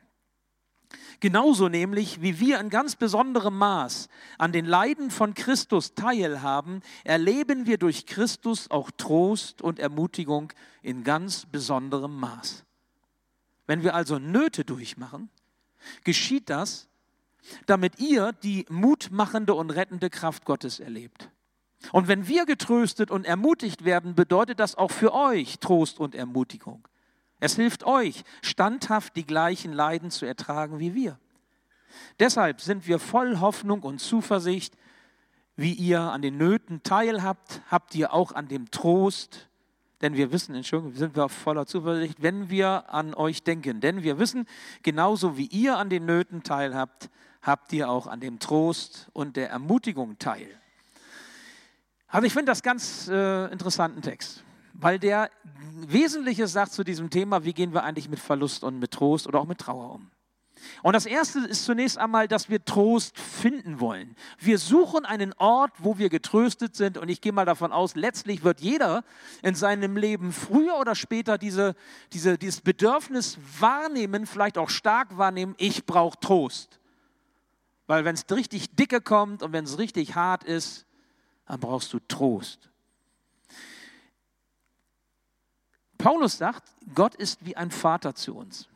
Genauso 1.20 1.70
nämlich, 1.70 2.22
wie 2.22 2.40
wir 2.40 2.60
in 2.60 2.70
ganz 2.70 2.96
besonderem 2.96 3.58
Maß 3.58 4.10
an 4.38 4.52
den 4.52 4.66
Leiden 4.66 5.10
von 5.10 5.34
Christus 5.34 5.96
teilhaben, 5.96 6.82
erleben 7.04 7.66
wir 7.66 7.78
durch 7.78 8.06
Christus 8.06 8.70
auch 8.70 8.92
Trost 8.92 9.62
und 9.62 9.80
Ermutigung 9.80 10.52
in 10.82 11.04
ganz 11.04 11.46
besonderem 11.46 12.20
Maß. 12.20 12.66
Wenn 13.68 13.84
wir 13.84 13.96
also 13.96 14.20
Nöte 14.20 14.66
durchmachen, 14.66 15.30
geschieht 16.04 16.50
das, 16.50 16.90
damit 17.66 18.00
ihr 18.00 18.34
die 18.34 18.66
mutmachende 18.70 19.54
und 19.54 19.70
rettende 19.70 20.10
Kraft 20.10 20.46
Gottes 20.46 20.80
erlebt. 20.80 21.30
Und 21.92 22.08
wenn 22.08 22.28
wir 22.28 22.46
getröstet 22.46 23.12
und 23.12 23.26
ermutigt 23.26 23.86
werden, 23.86 24.16
bedeutet 24.16 24.60
das 24.60 24.76
auch 24.76 24.92
für 24.92 25.14
euch 25.14 25.60
Trost 25.60 26.00
und 26.00 26.16
Ermutigung. 26.16 26.88
Es 27.40 27.56
hilft 27.56 27.84
euch, 27.84 28.24
standhaft 28.42 29.16
die 29.16 29.26
gleichen 29.26 29.74
Leiden 29.74 30.12
zu 30.12 30.26
ertragen 30.26 30.80
wie 30.80 30.96
wir. 30.96 31.20
Deshalb 32.20 32.62
sind 32.62 32.88
wir 32.88 33.00
voll 33.00 33.40
Hoffnung 33.40 33.84
und 33.84 34.00
Zuversicht, 34.00 34.76
wie 35.56 35.74
ihr 35.74 36.00
an 36.00 36.22
den 36.22 36.38
Nöten 36.38 36.82
teilhabt, 36.84 37.62
habt 37.70 37.94
ihr 37.96 38.14
auch 38.14 38.32
an 38.32 38.48
dem 38.48 38.72
Trost, 38.72 39.50
denn 40.04 40.16
wir 40.16 40.34
wissen, 40.34 40.54
Entschuldigung, 40.54 40.96
sind 40.96 41.16
wir 41.16 41.30
voller 41.30 41.66
Zuversicht, 41.66 42.22
wenn 42.22 42.50
wir 42.50 42.94
an 42.94 43.14
euch 43.14 43.44
denken. 43.44 43.80
Denn 43.80 44.04
wir 44.04 44.20
wissen, 44.20 44.48
genauso 44.82 45.38
wie 45.38 45.46
ihr 45.46 45.78
an 45.78 45.90
den 45.90 46.06
Nöten 46.06 46.44
teilhabt, 46.44 47.10
habt 47.42 47.72
ihr 47.72 47.90
auch 47.90 48.08
an 48.08 48.20
dem 48.20 48.38
Trost 48.38 49.08
und 49.14 49.38
der 49.38 49.50
Ermutigung 49.50 50.20
teil. 50.20 50.50
Also 52.14 52.28
ich 52.28 52.34
finde 52.34 52.52
das 52.52 52.62
ganz 52.62 53.08
äh, 53.08 53.52
interessanten 53.52 54.04
Text, 54.04 54.44
weil 54.74 55.00
der 55.00 55.32
Wesentliches 55.88 56.54
sagt 56.54 56.72
zu 56.72 56.84
diesem 56.84 57.10
Thema, 57.10 57.44
wie 57.44 57.54
gehen 57.54 57.74
wir 57.74 57.84
eigentlich 57.84 58.08
mit 58.08 58.20
Verlust 58.20 58.64
und 58.64 58.78
mit 58.78 58.92
Trost 58.92 59.26
oder 59.26 59.40
auch 59.40 59.48
mit 59.48 59.58
Trauer 59.58 59.96
um. 59.96 60.12
Und 60.84 60.94
das 60.94 61.08
Erste 61.08 61.40
ist 61.40 61.66
zunächst 61.66 61.98
einmal, 61.98 62.28
dass 62.28 62.52
wir 62.52 62.64
Trost 62.64 63.18
finden 63.18 63.80
wollen. 63.80 64.16
Wir 64.38 64.60
suchen 64.60 65.06
einen 65.06 65.34
Ort, 65.40 65.72
wo 65.80 65.98
wir 65.98 66.10
getröstet 66.10 66.76
sind. 66.76 67.00
Und 67.00 67.10
ich 67.10 67.20
gehe 67.20 67.32
mal 67.32 67.46
davon 67.46 67.72
aus, 67.72 67.96
letztlich 67.96 68.44
wird 68.44 68.62
jeder 68.62 69.04
in 69.42 69.56
seinem 69.56 69.98
Leben 69.98 70.34
früher 70.34 70.78
oder 70.80 70.94
später 70.94 71.40
diese, 71.40 71.74
diese, 72.14 72.38
dieses 72.38 72.62
Bedürfnis 72.62 73.40
wahrnehmen, 73.60 74.28
vielleicht 74.28 74.60
auch 74.60 74.70
stark 74.70 75.18
wahrnehmen, 75.18 75.56
ich 75.58 75.88
brauche 75.88 76.20
Trost. 76.20 76.80
Weil 77.88 78.06
wenn 78.06 78.14
es 78.14 78.24
richtig 78.30 78.76
dicke 78.76 79.02
kommt 79.02 79.42
und 79.42 79.52
wenn 79.52 79.64
es 79.64 79.80
richtig 79.80 80.14
hart 80.14 80.44
ist, 80.44 80.86
dann 81.46 81.60
brauchst 81.60 81.94
du 81.94 82.00
Trost. 82.00 82.70
Paulus 85.98 86.38
sagt, 86.38 86.64
Gott 86.94 87.16
ist 87.16 87.46
wie 87.46 87.56
ein 87.56 87.72
Vater 87.72 88.14
zu 88.16 88.36
uns. 88.36 88.68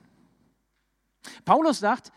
Paulus 1.43 1.79
sagt, 1.79 2.11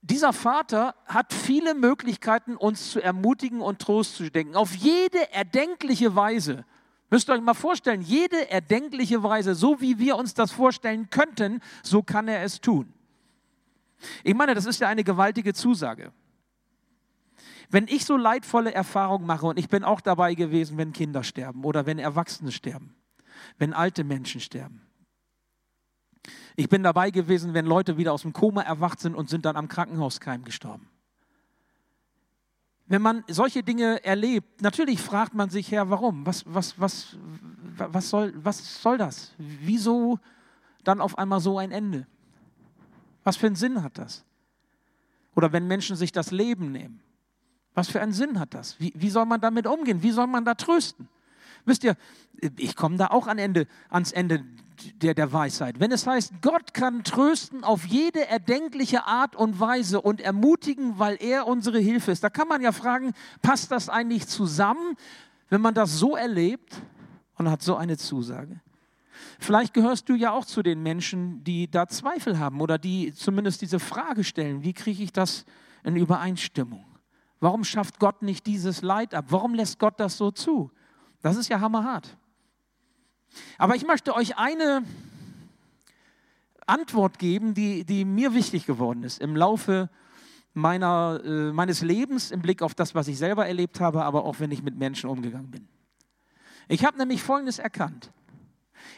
dieser 0.00 0.32
Vater 0.32 0.94
hat 1.06 1.32
viele 1.32 1.74
Möglichkeiten, 1.74 2.56
uns 2.56 2.90
zu 2.90 3.00
ermutigen 3.00 3.60
und 3.60 3.80
Trost 3.80 4.14
zu 4.14 4.30
denken. 4.30 4.54
Auf 4.54 4.76
jede 4.76 5.32
erdenkliche 5.32 6.14
Weise. 6.14 6.64
Müsst 7.10 7.28
ihr 7.28 7.34
euch 7.34 7.40
mal 7.40 7.54
vorstellen, 7.54 8.02
jede 8.02 8.48
erdenkliche 8.50 9.22
Weise, 9.22 9.56
so 9.56 9.80
wie 9.80 9.98
wir 9.98 10.16
uns 10.16 10.34
das 10.34 10.52
vorstellen 10.52 11.10
könnten, 11.10 11.60
so 11.82 12.02
kann 12.02 12.28
er 12.28 12.44
es 12.44 12.60
tun. 12.60 12.92
Ich 14.22 14.34
meine, 14.34 14.54
das 14.54 14.66
ist 14.66 14.80
ja 14.80 14.88
eine 14.88 15.02
gewaltige 15.02 15.54
Zusage. 15.54 16.12
Wenn 17.70 17.88
ich 17.88 18.04
so 18.04 18.16
leidvolle 18.16 18.72
Erfahrungen 18.72 19.26
mache, 19.26 19.46
und 19.46 19.58
ich 19.58 19.68
bin 19.68 19.84
auch 19.84 20.00
dabei 20.00 20.34
gewesen, 20.34 20.78
wenn 20.78 20.92
Kinder 20.92 21.22
sterben 21.22 21.64
oder 21.64 21.86
wenn 21.86 21.98
Erwachsene 21.98 22.52
sterben, 22.52 22.94
wenn 23.58 23.72
alte 23.72 24.04
Menschen 24.04 24.40
sterben, 24.40 24.82
ich 26.56 26.68
bin 26.68 26.82
dabei 26.82 27.10
gewesen, 27.10 27.54
wenn 27.54 27.66
Leute 27.66 27.98
wieder 27.98 28.12
aus 28.12 28.22
dem 28.22 28.32
Koma 28.32 28.62
erwacht 28.62 29.00
sind 29.00 29.14
und 29.14 29.28
sind 29.28 29.44
dann 29.44 29.56
am 29.56 29.68
Krankenhauskeim 29.68 30.44
gestorben. 30.44 30.88
Wenn 32.86 33.02
man 33.02 33.24
solche 33.28 33.62
Dinge 33.62 34.02
erlebt, 34.04 34.62
natürlich 34.62 35.00
fragt 35.00 35.34
man 35.34 35.50
sich, 35.50 35.70
Herr, 35.72 35.90
warum? 35.90 36.24
Was, 36.24 36.44
was, 36.46 36.78
was, 36.80 37.16
was, 37.76 38.08
soll, 38.08 38.32
was 38.36 38.80
soll 38.80 38.96
das? 38.96 39.34
Wieso 39.38 40.18
dann 40.84 41.00
auf 41.00 41.18
einmal 41.18 41.40
so 41.40 41.58
ein 41.58 41.72
Ende? 41.72 42.06
Was 43.24 43.36
für 43.36 43.46
einen 43.46 43.56
Sinn 43.56 43.82
hat 43.82 43.98
das? 43.98 44.24
Oder 45.34 45.52
wenn 45.52 45.66
Menschen 45.66 45.96
sich 45.96 46.12
das 46.12 46.30
Leben 46.30 46.70
nehmen, 46.70 47.02
was 47.76 47.88
für 47.88 48.00
einen 48.00 48.12
Sinn 48.12 48.40
hat 48.40 48.54
das? 48.54 48.80
Wie, 48.80 48.92
wie 48.96 49.10
soll 49.10 49.26
man 49.26 49.40
damit 49.40 49.66
umgehen? 49.66 50.02
Wie 50.02 50.10
soll 50.10 50.26
man 50.26 50.46
da 50.46 50.54
trösten? 50.54 51.08
Wisst 51.66 51.84
ihr, 51.84 51.94
ich 52.56 52.74
komme 52.74 52.96
da 52.96 53.08
auch 53.08 53.26
an 53.26 53.38
Ende, 53.38 53.66
ans 53.90 54.12
Ende 54.12 54.42
der, 55.02 55.12
der 55.12 55.30
Weisheit. 55.30 55.78
Wenn 55.78 55.92
es 55.92 56.06
heißt, 56.06 56.32
Gott 56.40 56.72
kann 56.72 57.04
trösten 57.04 57.64
auf 57.64 57.84
jede 57.84 58.26
erdenkliche 58.26 59.06
Art 59.06 59.36
und 59.36 59.60
Weise 59.60 60.00
und 60.00 60.22
ermutigen, 60.22 60.98
weil 60.98 61.18
er 61.20 61.46
unsere 61.46 61.78
Hilfe 61.78 62.12
ist, 62.12 62.24
da 62.24 62.30
kann 62.30 62.48
man 62.48 62.62
ja 62.62 62.72
fragen, 62.72 63.12
passt 63.42 63.70
das 63.70 63.90
eigentlich 63.90 64.26
zusammen, 64.26 64.96
wenn 65.50 65.60
man 65.60 65.74
das 65.74 65.98
so 65.98 66.16
erlebt 66.16 66.80
und 67.36 67.50
hat 67.50 67.60
so 67.60 67.76
eine 67.76 67.98
Zusage? 67.98 68.58
Vielleicht 69.38 69.74
gehörst 69.74 70.08
du 70.08 70.14
ja 70.14 70.32
auch 70.32 70.46
zu 70.46 70.62
den 70.62 70.82
Menschen, 70.82 71.44
die 71.44 71.70
da 71.70 71.86
Zweifel 71.88 72.38
haben 72.38 72.62
oder 72.62 72.78
die 72.78 73.12
zumindest 73.12 73.60
diese 73.60 73.80
Frage 73.80 74.24
stellen, 74.24 74.62
wie 74.62 74.72
kriege 74.72 75.02
ich 75.02 75.12
das 75.12 75.44
in 75.84 75.96
Übereinstimmung? 75.96 76.85
Warum 77.40 77.64
schafft 77.64 77.98
Gott 77.98 78.22
nicht 78.22 78.46
dieses 78.46 78.82
Leid 78.82 79.14
ab? 79.14 79.26
Warum 79.28 79.54
lässt 79.54 79.78
Gott 79.78 80.00
das 80.00 80.16
so 80.16 80.30
zu? 80.30 80.70
Das 81.22 81.36
ist 81.36 81.48
ja 81.48 81.60
hammerhart. 81.60 82.16
Aber 83.58 83.76
ich 83.76 83.86
möchte 83.86 84.14
euch 84.14 84.38
eine 84.38 84.84
Antwort 86.66 87.18
geben, 87.18 87.54
die, 87.54 87.84
die 87.84 88.04
mir 88.04 88.34
wichtig 88.34 88.66
geworden 88.66 89.02
ist 89.02 89.20
im 89.20 89.36
Laufe 89.36 89.90
meiner, 90.54 91.20
äh, 91.24 91.52
meines 91.52 91.82
Lebens, 91.82 92.30
im 92.30 92.40
Blick 92.40 92.62
auf 92.62 92.74
das, 92.74 92.94
was 92.94 93.08
ich 93.08 93.18
selber 93.18 93.46
erlebt 93.46 93.80
habe, 93.80 94.04
aber 94.04 94.24
auch 94.24 94.40
wenn 94.40 94.50
ich 94.50 94.62
mit 94.62 94.76
Menschen 94.76 95.10
umgegangen 95.10 95.50
bin. 95.50 95.68
Ich 96.68 96.84
habe 96.84 96.98
nämlich 96.98 97.22
Folgendes 97.22 97.58
erkannt. 97.58 98.10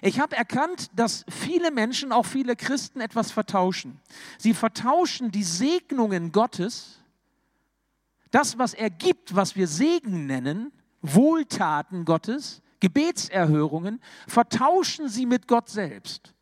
Ich 0.00 0.20
habe 0.20 0.36
erkannt, 0.36 0.90
dass 0.94 1.24
viele 1.28 1.70
Menschen, 1.70 2.12
auch 2.12 2.26
viele 2.26 2.56
Christen, 2.56 3.00
etwas 3.00 3.32
vertauschen. 3.32 4.00
Sie 4.38 4.54
vertauschen 4.54 5.30
die 5.30 5.42
Segnungen 5.42 6.30
Gottes, 6.30 7.00
das, 8.30 8.58
was 8.58 8.74
er 8.74 8.90
gibt, 8.90 9.34
was 9.34 9.56
wir 9.56 9.66
Segen 9.66 10.26
nennen, 10.26 10.72
Wohltaten 11.02 12.04
Gottes, 12.04 12.62
Gebetserhörungen, 12.80 14.00
vertauschen 14.26 15.08
sie 15.08 15.26
mit 15.26 15.48
Gott 15.48 15.68
selbst. 15.68 16.34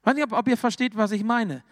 Ich 0.00 0.06
weiß 0.06 0.14
nicht, 0.14 0.32
ob 0.32 0.48
ihr 0.48 0.56
versteht, 0.56 0.96
was 0.96 1.10
ich 1.10 1.24
meine. 1.24 1.64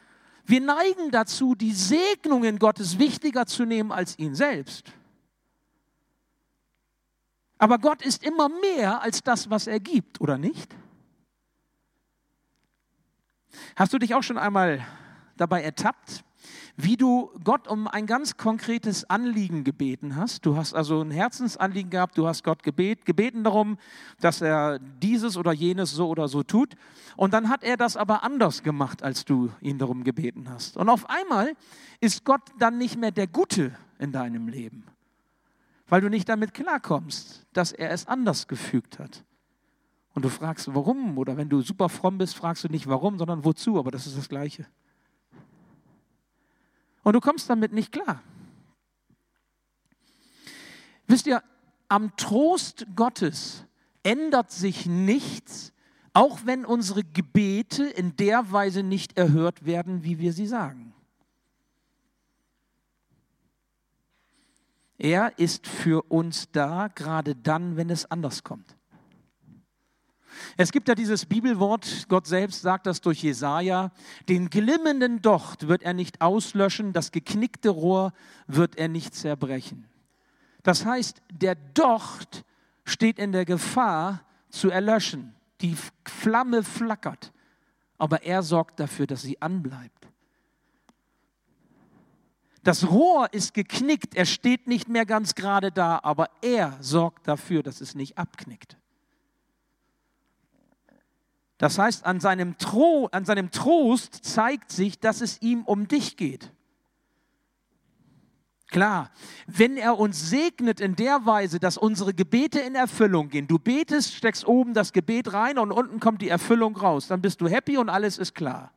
Wir 0.45 0.61
neigen 0.61 1.11
dazu, 1.11 1.55
die 1.55 1.73
Segnungen 1.73 2.59
Gottes 2.59 2.99
wichtiger 2.99 3.47
zu 3.47 3.65
nehmen 3.65 3.93
als 3.93 4.19
ihn 4.19 4.35
selbst. 4.35 4.93
Aber 7.59 7.79
Gott 7.79 8.03
ist 8.03 8.25
immer 8.25 8.49
mehr 8.49 9.01
als 9.01 9.23
das, 9.23 9.49
was 9.49 9.67
er 9.67 9.81
gibt, 9.81 10.21
oder 10.21 10.37
nicht? 10.37 10.75
Hast 13.77 13.93
du 13.93 13.99
dich 13.99 14.15
auch 14.15 14.23
schon 14.23 14.39
einmal 14.39 14.85
dabei 15.37 15.63
ertappt, 15.63 16.25
wie 16.77 16.97
du 16.97 17.31
Gott 17.43 17.69
um 17.69 17.87
ein 17.89 18.07
ganz 18.07 18.37
konkretes 18.37 19.09
Anliegen 19.09 19.65
gebeten 19.65 20.17
hast. 20.17 20.45
Du 20.47 20.57
hast 20.57 20.75
also 20.75 21.03
ein 21.03 21.11
Herzensanliegen 21.11 21.91
gehabt, 21.91 22.19
du 22.19 22.27
hast 22.27 22.45
Gott 22.45 22.63
gebet, 22.63 23.05
gebeten 23.05 23.45
darum, 23.45 23.79
dass 24.21 24.41
er 24.41 24.79
dieses 24.79 25.37
oder 25.37 25.53
jenes 25.53 25.93
so 25.93 26.09
oder 26.09 26.29
so 26.29 26.43
tut. 26.43 26.75
Und 27.17 27.35
dann 27.35 27.49
hat 27.49 27.63
er 27.63 27.77
das 27.77 27.97
aber 27.97 28.23
anders 28.23 28.63
gemacht, 28.63 29.03
als 29.03 29.25
du 29.25 29.51
ihn 29.61 29.79
darum 29.79 30.05
gebeten 30.05 30.49
hast. 30.51 30.77
Und 30.77 30.89
auf 30.89 31.09
einmal 31.09 31.55
ist 32.01 32.25
Gott 32.25 32.43
dann 32.59 32.79
nicht 32.79 32.99
mehr 32.99 33.11
der 33.13 33.27
Gute 33.27 33.77
in 33.99 34.13
deinem 34.13 34.49
Leben, 34.49 34.85
weil 35.89 36.01
du 36.01 36.09
nicht 36.09 36.29
damit 36.29 36.55
klarkommst, 36.55 37.47
dass 37.53 37.73
er 37.73 37.91
es 37.91 38.07
anders 38.07 38.49
gefügt 38.49 38.99
hat. 38.99 39.25
Und 40.15 40.25
du 40.25 40.29
fragst, 40.29 40.73
warum? 40.75 41.19
Oder 41.19 41.37
wenn 41.37 41.49
du 41.49 41.61
super 41.61 41.89
fromm 41.89 42.19
bist, 42.19 42.37
fragst 42.37 42.65
du 42.65 42.69
nicht 42.69 42.87
warum, 42.87 43.19
sondern 43.19 43.45
wozu, 43.45 43.79
aber 43.79 43.91
das 43.91 44.07
ist 44.07 44.17
das 44.17 44.29
Gleiche. 44.29 44.67
Und 47.05 47.13
du 47.13 47.21
kommst 47.21 47.49
damit 47.49 47.73
nicht 47.73 47.93
klar. 47.93 48.23
Wisst 51.07 51.27
ihr, 51.27 51.43
am 51.89 52.17
Trost 52.17 52.87
Gottes 52.97 53.65
ändert 54.03 54.51
sich 54.51 54.87
nichts, 54.87 55.73
auch 56.15 56.41
wenn 56.45 56.65
unsere 56.65 57.05
Gebete 57.05 57.85
in 57.85 58.17
der 58.17 58.51
Weise 58.51 58.83
nicht 58.83 59.17
erhört 59.19 59.67
werden, 59.67 60.03
wie 60.03 60.19
wir 60.19 60.33
sie 60.33 60.47
sagen. 60.47 60.95
Er 64.97 65.39
ist 65.39 65.67
für 65.67 66.03
uns 66.11 66.51
da, 66.53 66.89
gerade 66.89 67.35
dann, 67.37 67.77
wenn 67.77 67.91
es 67.91 68.11
anders 68.11 68.45
kommt. 68.45 68.77
Es 70.57 70.73
gibt 70.73 70.89
ja 70.89 70.95
dieses 70.95 71.27
Bibelwort, 71.27 72.07
Gott 72.09 72.27
selbst 72.27 72.63
sagt 72.63 72.87
das 72.87 73.01
durch 73.01 73.23
Jesaja: 73.23 73.91
Den 74.29 74.51
glimmenden 74.51 75.23
Docht 75.23 75.69
wird 75.69 75.83
er 75.83 75.95
nicht 75.95 76.21
auslöschen, 76.21 76.93
das 76.93 77.13
geknickte 77.13 77.71
Rohr 77.71 78.13
wird 78.47 78.77
er 78.77 78.89
nicht 78.89 79.15
zerbrechen. 79.15 79.87
Das 80.63 80.85
heißt, 80.85 81.23
der 81.31 81.55
Docht 81.55 82.45
steht 82.85 83.19
in 83.19 83.33
der 83.33 83.45
Gefahr 83.45 84.23
zu 84.49 84.71
erlöschen. 84.71 85.35
Die 85.61 85.77
Flamme 86.05 86.63
flackert, 86.63 87.33
aber 87.99 88.23
er 88.23 88.43
sorgt 88.43 88.81
dafür, 88.81 89.07
dass 89.07 89.23
sie 89.23 89.41
anbleibt. 89.41 90.09
Das 92.65 92.89
Rohr 92.89 93.29
ist 93.33 93.53
geknickt, 93.53 94.15
er 94.15 94.25
steht 94.25 94.67
nicht 94.67 94.89
mehr 94.89 95.05
ganz 95.05 95.35
gerade 95.35 95.71
da, 95.71 96.01
aber 96.03 96.31
er 96.41 96.79
sorgt 96.81 97.29
dafür, 97.29 97.63
dass 97.63 97.83
es 97.83 97.95
nicht 97.95 98.17
abknickt. 98.17 98.79
Das 101.59 101.79
heißt, 101.79 102.05
an 102.05 102.21
seinem, 102.21 102.59
Tro, 102.59 103.09
an 103.13 103.25
seinem 103.25 103.51
Trost 103.51 104.25
zeigt 104.25 104.73
sich, 104.73 104.99
dass 104.99 105.21
es 105.21 105.41
ihm 105.41 105.63
um 105.63 105.87
dich 105.87 106.17
geht. 106.17 106.53
Klar, 108.69 109.13
wenn 109.47 109.77
er 109.77 110.01
uns 110.01 110.31
segnet 110.31 110.81
in 110.81 110.97
der 110.97 111.27
Weise, 111.27 111.61
dass 111.61 111.79
unsere 111.79 112.13
Gebete 112.13 112.59
in 112.59 112.75
Erfüllung 112.75 113.29
gehen, 113.29 113.47
du 113.47 113.59
betest, 113.59 114.15
steckst 114.15 114.49
oben 114.49 114.75
das 114.75 114.93
Gebet 114.93 115.33
rein 115.33 115.59
und 115.59 115.71
unten 115.71 116.01
kommt 116.01 116.23
die 116.23 116.29
Erfüllung 116.29 116.77
raus, 116.77 117.07
dann 117.07 117.23
bist 117.23 117.41
du 117.41 117.47
happy 117.47 117.79
und 117.79 117.89
alles 117.89 118.19
ist 118.19 118.35
klar. 118.35 118.73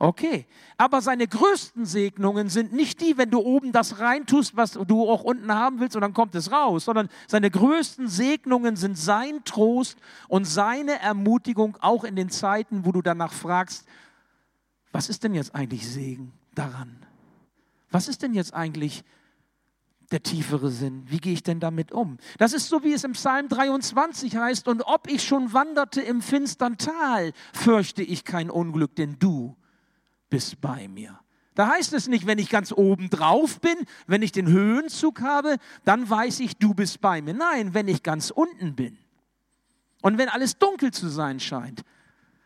Okay, 0.00 0.46
aber 0.76 1.02
seine 1.02 1.26
größten 1.26 1.84
Segnungen 1.84 2.48
sind 2.48 2.72
nicht 2.72 3.00
die, 3.00 3.18
wenn 3.18 3.32
du 3.32 3.40
oben 3.40 3.72
das 3.72 3.98
reintust, 3.98 4.56
was 4.56 4.72
du 4.72 5.10
auch 5.10 5.24
unten 5.24 5.52
haben 5.52 5.80
willst 5.80 5.96
und 5.96 6.02
dann 6.02 6.14
kommt 6.14 6.36
es 6.36 6.52
raus, 6.52 6.84
sondern 6.84 7.08
seine 7.26 7.50
größten 7.50 8.06
Segnungen 8.06 8.76
sind 8.76 8.96
sein 8.96 9.42
Trost 9.44 9.98
und 10.28 10.44
seine 10.44 11.00
Ermutigung 11.00 11.76
auch 11.80 12.04
in 12.04 12.14
den 12.14 12.30
Zeiten, 12.30 12.84
wo 12.84 12.92
du 12.92 13.02
danach 13.02 13.32
fragst, 13.32 13.88
was 14.92 15.08
ist 15.08 15.24
denn 15.24 15.34
jetzt 15.34 15.56
eigentlich 15.56 15.88
Segen 15.88 16.32
daran? 16.54 17.04
Was 17.90 18.06
ist 18.06 18.22
denn 18.22 18.34
jetzt 18.34 18.54
eigentlich 18.54 19.02
der 20.10 20.22
tiefere 20.22 20.70
Sinn. 20.70 21.04
Wie 21.06 21.18
gehe 21.18 21.34
ich 21.34 21.42
denn 21.42 21.60
damit 21.60 21.92
um? 21.92 22.16
Das 22.38 22.54
ist 22.54 22.68
so, 22.68 22.82
wie 22.82 22.94
es 22.94 23.04
im 23.04 23.12
Psalm 23.12 23.48
23 23.50 24.36
heißt, 24.36 24.66
und 24.66 24.80
ob 24.86 25.06
ich 25.06 25.22
schon 25.22 25.52
wanderte 25.52 26.00
im 26.00 26.22
finstern 26.22 26.78
Tal, 26.78 27.34
fürchte 27.52 28.02
ich 28.02 28.24
kein 28.24 28.48
Unglück, 28.48 28.96
denn 28.96 29.18
du 29.18 29.54
bist 30.30 30.60
bei 30.60 30.88
mir. 30.88 31.18
Da 31.54 31.68
heißt 31.68 31.92
es 31.92 32.06
nicht, 32.06 32.26
wenn 32.26 32.38
ich 32.38 32.50
ganz 32.50 32.70
oben 32.70 33.10
drauf 33.10 33.60
bin, 33.60 33.76
wenn 34.06 34.22
ich 34.22 34.30
den 34.30 34.46
Höhenzug 34.46 35.22
habe, 35.22 35.56
dann 35.84 36.08
weiß 36.08 36.38
ich, 36.40 36.56
du 36.56 36.72
bist 36.72 37.00
bei 37.00 37.20
mir. 37.20 37.34
Nein, 37.34 37.74
wenn 37.74 37.88
ich 37.88 38.04
ganz 38.04 38.30
unten 38.30 38.76
bin 38.76 38.96
und 40.02 40.18
wenn 40.18 40.28
alles 40.28 40.58
dunkel 40.58 40.92
zu 40.92 41.08
sein 41.08 41.40
scheint, 41.40 41.82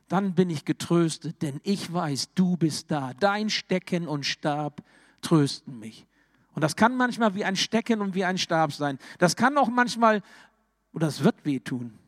dann 0.08 0.34
bin 0.34 0.50
ich 0.50 0.64
getröstet, 0.64 1.42
denn 1.42 1.60
ich 1.62 1.92
weiß, 1.92 2.34
du 2.34 2.56
bist 2.56 2.90
da. 2.90 3.12
Dein 3.18 3.50
Stecken 3.50 4.08
und 4.08 4.24
Stab 4.26 4.82
trösten 5.20 5.78
mich. 5.78 6.06
Und 6.54 6.62
das 6.62 6.76
kann 6.76 6.96
manchmal 6.96 7.34
wie 7.34 7.44
ein 7.44 7.56
Stecken 7.56 8.00
und 8.00 8.14
wie 8.14 8.24
ein 8.24 8.38
Stab 8.38 8.72
sein. 8.72 8.98
Das 9.18 9.36
kann 9.36 9.56
auch 9.56 9.68
manchmal, 9.68 10.22
oder 10.92 11.06
es 11.06 11.24
wird 11.24 11.44
wehtun, 11.44 11.98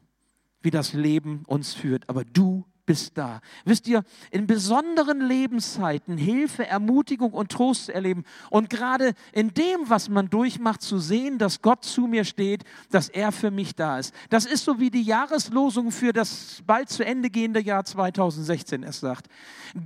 wie 0.61 0.71
das 0.71 0.93
Leben 0.93 1.45
uns 1.47 1.73
führt. 1.75 2.09
Aber 2.09 2.25
du 2.25 2.67
bist 2.87 3.17
da. 3.17 3.41
Wisst 3.65 3.89
ihr, 3.89 4.05
in 4.31 4.47
besonderen 4.47 5.21
Lebenszeiten 5.21 6.19
Hilfe, 6.19 6.67
Ermutigung 6.67 7.33
und 7.33 7.51
Trost 7.51 7.87
zu 7.87 7.95
erleben 7.95 8.25
und 8.51 8.71
gerade 8.71 9.15
in 9.33 9.55
dem, 9.55 9.89
was 9.89 10.09
man 10.09 10.29
durchmacht, 10.29 10.83
zu 10.83 10.99
sehen, 10.99 11.39
dass 11.39 11.63
Gott 11.63 11.85
zu 11.85 12.07
mir 12.07 12.25
steht, 12.25 12.65
dass 12.91 13.09
er 13.09 13.33
für 13.33 13.51
mich 13.51 13.75
da 13.75 13.99
ist. 13.99 14.15
Das 14.31 14.47
ist 14.47 14.65
so 14.65 14.81
wie 14.81 14.91
die 14.91 15.03
Jahreslosung 15.03 15.91
für 15.91 16.13
das 16.13 16.63
bald 16.67 16.91
zu 16.91 17.05
Ende 17.05 17.31
gehende 17.31 17.61
Jahr 17.61 17.85
2016 17.85 18.83
es 18.83 19.01
sagt. 19.01 19.29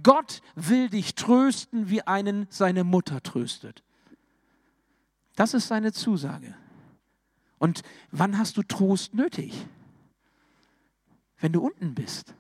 Gott 0.03 0.43
will 0.55 0.89
dich 0.89 1.15
trösten, 1.15 1.91
wie 1.91 2.03
einen 2.03 2.47
seine 2.51 2.85
Mutter 2.85 3.23
tröstet. 3.23 3.83
Das 5.37 5.55
ist 5.55 5.69
seine 5.69 5.93
Zusage. 5.93 6.55
Und 7.59 7.83
wann 8.11 8.39
hast 8.39 8.57
du 8.57 8.63
Trost 8.63 9.15
nötig? 9.15 9.67
Wenn 11.39 11.53
du 11.53 11.61
unten 11.61 11.95
bist. 11.95 12.35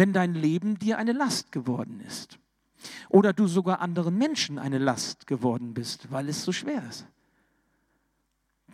Wenn 0.00 0.12
dein 0.14 0.34
Leben 0.34 0.78
dir 0.78 0.96
eine 0.96 1.12
Last 1.12 1.52
geworden 1.52 2.00
ist. 2.00 2.38
Oder 3.10 3.34
du 3.34 3.46
sogar 3.46 3.80
anderen 3.80 4.16
Menschen 4.16 4.58
eine 4.58 4.78
Last 4.78 5.26
geworden 5.26 5.74
bist, 5.74 6.10
weil 6.10 6.28
es 6.30 6.42
so 6.42 6.52
schwer 6.52 6.82
ist. 6.88 7.06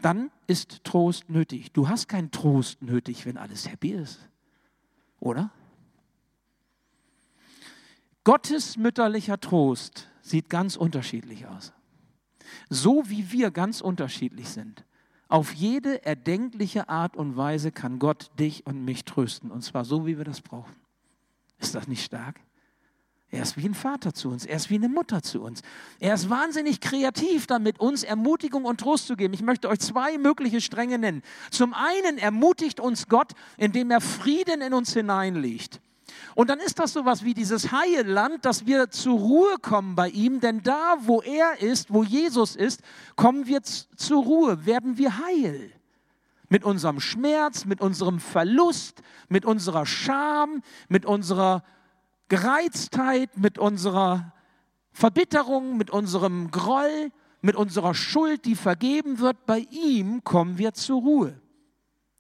Dann 0.00 0.30
ist 0.46 0.84
Trost 0.84 1.28
nötig. 1.28 1.72
Du 1.72 1.88
hast 1.88 2.06
keinen 2.06 2.30
Trost 2.30 2.80
nötig, 2.82 3.26
wenn 3.26 3.38
alles 3.38 3.68
happy 3.68 3.90
ist. 3.90 4.20
Oder? 5.18 5.50
Gottes 8.22 8.76
mütterlicher 8.76 9.40
Trost 9.40 10.08
sieht 10.22 10.48
ganz 10.48 10.76
unterschiedlich 10.76 11.46
aus 11.46 11.72
so 12.68 13.08
wie 13.08 13.32
wir 13.32 13.50
ganz 13.50 13.80
unterschiedlich 13.80 14.48
sind. 14.48 14.84
Auf 15.28 15.52
jede 15.54 16.04
erdenkliche 16.04 16.88
Art 16.88 17.16
und 17.16 17.36
Weise 17.36 17.72
kann 17.72 17.98
Gott 17.98 18.30
dich 18.38 18.66
und 18.66 18.84
mich 18.84 19.04
trösten. 19.04 19.50
Und 19.50 19.62
zwar 19.62 19.84
so, 19.84 20.06
wie 20.06 20.18
wir 20.18 20.24
das 20.24 20.40
brauchen. 20.40 20.74
Ist 21.58 21.74
das 21.74 21.88
nicht 21.88 22.04
stark? 22.04 22.40
Er 23.30 23.42
ist 23.42 23.56
wie 23.56 23.68
ein 23.68 23.74
Vater 23.74 24.14
zu 24.14 24.30
uns, 24.30 24.46
er 24.46 24.56
ist 24.56 24.70
wie 24.70 24.76
eine 24.76 24.88
Mutter 24.88 25.20
zu 25.20 25.42
uns. 25.42 25.62
Er 25.98 26.14
ist 26.14 26.30
wahnsinnig 26.30 26.80
kreativ 26.80 27.46
damit, 27.46 27.80
uns 27.80 28.04
Ermutigung 28.04 28.64
und 28.64 28.80
Trost 28.80 29.08
zu 29.08 29.16
geben. 29.16 29.34
Ich 29.34 29.42
möchte 29.42 29.68
euch 29.68 29.80
zwei 29.80 30.16
mögliche 30.16 30.60
Stränge 30.60 30.96
nennen. 30.98 31.22
Zum 31.50 31.74
einen 31.74 32.18
ermutigt 32.18 32.78
uns 32.78 33.08
Gott, 33.08 33.32
indem 33.56 33.90
er 33.90 34.00
Frieden 34.00 34.60
in 34.60 34.72
uns 34.72 34.92
hineinlegt. 34.92 35.80
Und 36.36 36.50
dann 36.50 36.60
ist 36.60 36.78
das 36.78 36.92
sowas 36.92 37.24
wie 37.24 37.34
dieses 37.34 37.72
Heilland, 37.72 38.44
dass 38.44 38.64
wir 38.64 38.90
zur 38.90 39.18
Ruhe 39.18 39.56
kommen 39.60 39.96
bei 39.96 40.08
ihm, 40.08 40.40
denn 40.40 40.62
da, 40.62 40.96
wo 41.00 41.20
er 41.20 41.60
ist, 41.60 41.92
wo 41.92 42.04
Jesus 42.04 42.54
ist, 42.54 42.80
kommen 43.16 43.46
wir 43.46 43.62
zur 43.62 44.22
Ruhe, 44.22 44.66
werden 44.66 44.98
wir 44.98 45.18
heil. 45.18 45.72
Mit 46.48 46.64
unserem 46.64 47.00
Schmerz, 47.00 47.64
mit 47.64 47.80
unserem 47.80 48.20
Verlust, 48.20 49.02
mit 49.28 49.44
unserer 49.44 49.86
Scham, 49.86 50.62
mit 50.88 51.04
unserer 51.04 51.64
Gereiztheit, 52.28 53.36
mit 53.36 53.58
unserer 53.58 54.32
Verbitterung, 54.92 55.76
mit 55.76 55.90
unserem 55.90 56.50
Groll, 56.50 57.10
mit 57.40 57.56
unserer 57.56 57.94
Schuld, 57.94 58.44
die 58.44 58.54
vergeben 58.54 59.18
wird. 59.18 59.46
Bei 59.46 59.66
ihm 59.70 60.24
kommen 60.24 60.58
wir 60.58 60.72
zur 60.72 61.00
Ruhe. 61.00 61.40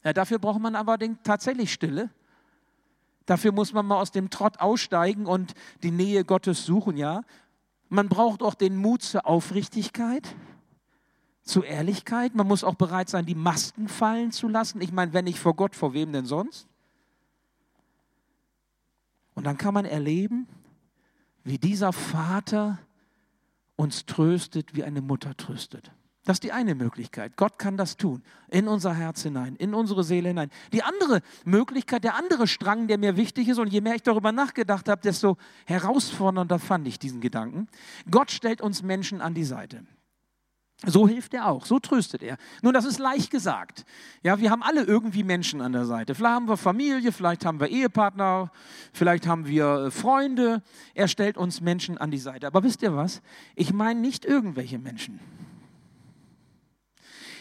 Ja, 0.04 0.12
dafür 0.12 0.38
braucht 0.38 0.60
man 0.60 0.76
aber 0.76 0.98
tatsächlich 1.22 1.72
Stille 1.72 2.10
Dafür 3.26 3.50
muss 3.50 3.72
man 3.72 3.84
mal 3.84 4.00
aus 4.00 4.12
dem 4.12 4.30
Trott 4.30 4.60
aussteigen 4.60 5.26
und 5.26 5.54
die 5.82 5.90
Nähe 5.90 6.24
Gottes 6.24 6.64
suchen, 6.64 6.96
ja. 6.96 7.22
Man 7.88 8.08
braucht 8.08 8.42
auch 8.42 8.54
den 8.54 8.76
Mut 8.76 9.02
zur 9.02 9.26
Aufrichtigkeit, 9.26 10.34
zur 11.46 11.64
Ehrlichkeit. 11.64 12.34
Man 12.34 12.46
muss 12.46 12.64
auch 12.64 12.74
bereit 12.74 13.08
sein, 13.08 13.24
die 13.24 13.34
Masken 13.34 13.88
fallen 13.88 14.32
zu 14.32 14.48
lassen. 14.48 14.82
Ich 14.82 14.92
meine, 14.92 15.14
wenn 15.14 15.24
nicht 15.24 15.38
vor 15.38 15.54
Gott, 15.54 15.74
vor 15.74 15.94
wem 15.94 16.12
denn 16.12 16.26
sonst? 16.26 16.68
Und 19.34 19.44
dann 19.44 19.56
kann 19.56 19.72
man 19.72 19.84
erleben, 19.84 20.46
wie 21.44 21.58
dieser 21.58 21.92
Vater 21.92 22.78
uns 23.76 24.06
tröstet, 24.06 24.74
wie 24.74 24.82
eine 24.82 25.00
Mutter 25.00 25.36
tröstet. 25.36 25.92
Das 26.24 26.36
ist 26.36 26.42
die 26.42 26.50
eine 26.50 26.74
Möglichkeit. 26.74 27.36
Gott 27.36 27.56
kann 27.56 27.76
das 27.76 27.96
tun. 27.96 28.24
In 28.48 28.66
unser 28.66 28.92
Herz 28.92 29.22
hinein, 29.22 29.54
in 29.54 29.74
unsere 29.74 30.02
Seele 30.02 30.30
hinein. 30.30 30.50
Die 30.72 30.82
andere 30.82 31.20
Möglichkeit, 31.44 32.02
der 32.02 32.16
andere 32.16 32.48
Strang, 32.48 32.88
der 32.88 32.98
mir 32.98 33.16
wichtig 33.16 33.46
ist, 33.46 33.58
und 33.58 33.68
je 33.68 33.80
mehr 33.80 33.94
ich 33.94 34.02
darüber 34.02 34.32
nachgedacht 34.32 34.88
habe, 34.88 35.00
desto 35.02 35.36
herausfordernder 35.66 36.58
fand 36.58 36.88
ich 36.88 36.98
diesen 36.98 37.20
Gedanken. 37.20 37.68
Gott 38.10 38.32
stellt 38.32 38.60
uns 38.60 38.82
Menschen 38.82 39.20
an 39.20 39.34
die 39.34 39.44
Seite. 39.44 39.84
So 40.84 41.08
hilft 41.08 41.32
er 41.32 41.46
auch, 41.46 41.64
so 41.64 41.78
tröstet 41.78 42.22
er. 42.22 42.36
Nun, 42.60 42.74
das 42.74 42.84
ist 42.84 42.98
leicht 42.98 43.30
gesagt. 43.30 43.86
Ja, 44.22 44.38
wir 44.38 44.50
haben 44.50 44.62
alle 44.62 44.82
irgendwie 44.82 45.22
Menschen 45.22 45.62
an 45.62 45.72
der 45.72 45.86
Seite. 45.86 46.14
Vielleicht 46.14 46.34
haben 46.34 46.48
wir 46.48 46.58
Familie, 46.58 47.12
vielleicht 47.12 47.46
haben 47.46 47.60
wir 47.60 47.68
Ehepartner, 47.68 48.52
vielleicht 48.92 49.26
haben 49.26 49.46
wir 49.46 49.86
äh, 49.86 49.90
Freunde. 49.90 50.62
Er 50.92 51.08
stellt 51.08 51.38
uns 51.38 51.62
Menschen 51.62 51.96
an 51.96 52.10
die 52.10 52.18
Seite. 52.18 52.46
Aber 52.46 52.62
wisst 52.62 52.82
ihr 52.82 52.94
was? 52.94 53.22
Ich 53.54 53.72
meine 53.72 54.00
nicht 54.00 54.26
irgendwelche 54.26 54.78
Menschen. 54.78 55.18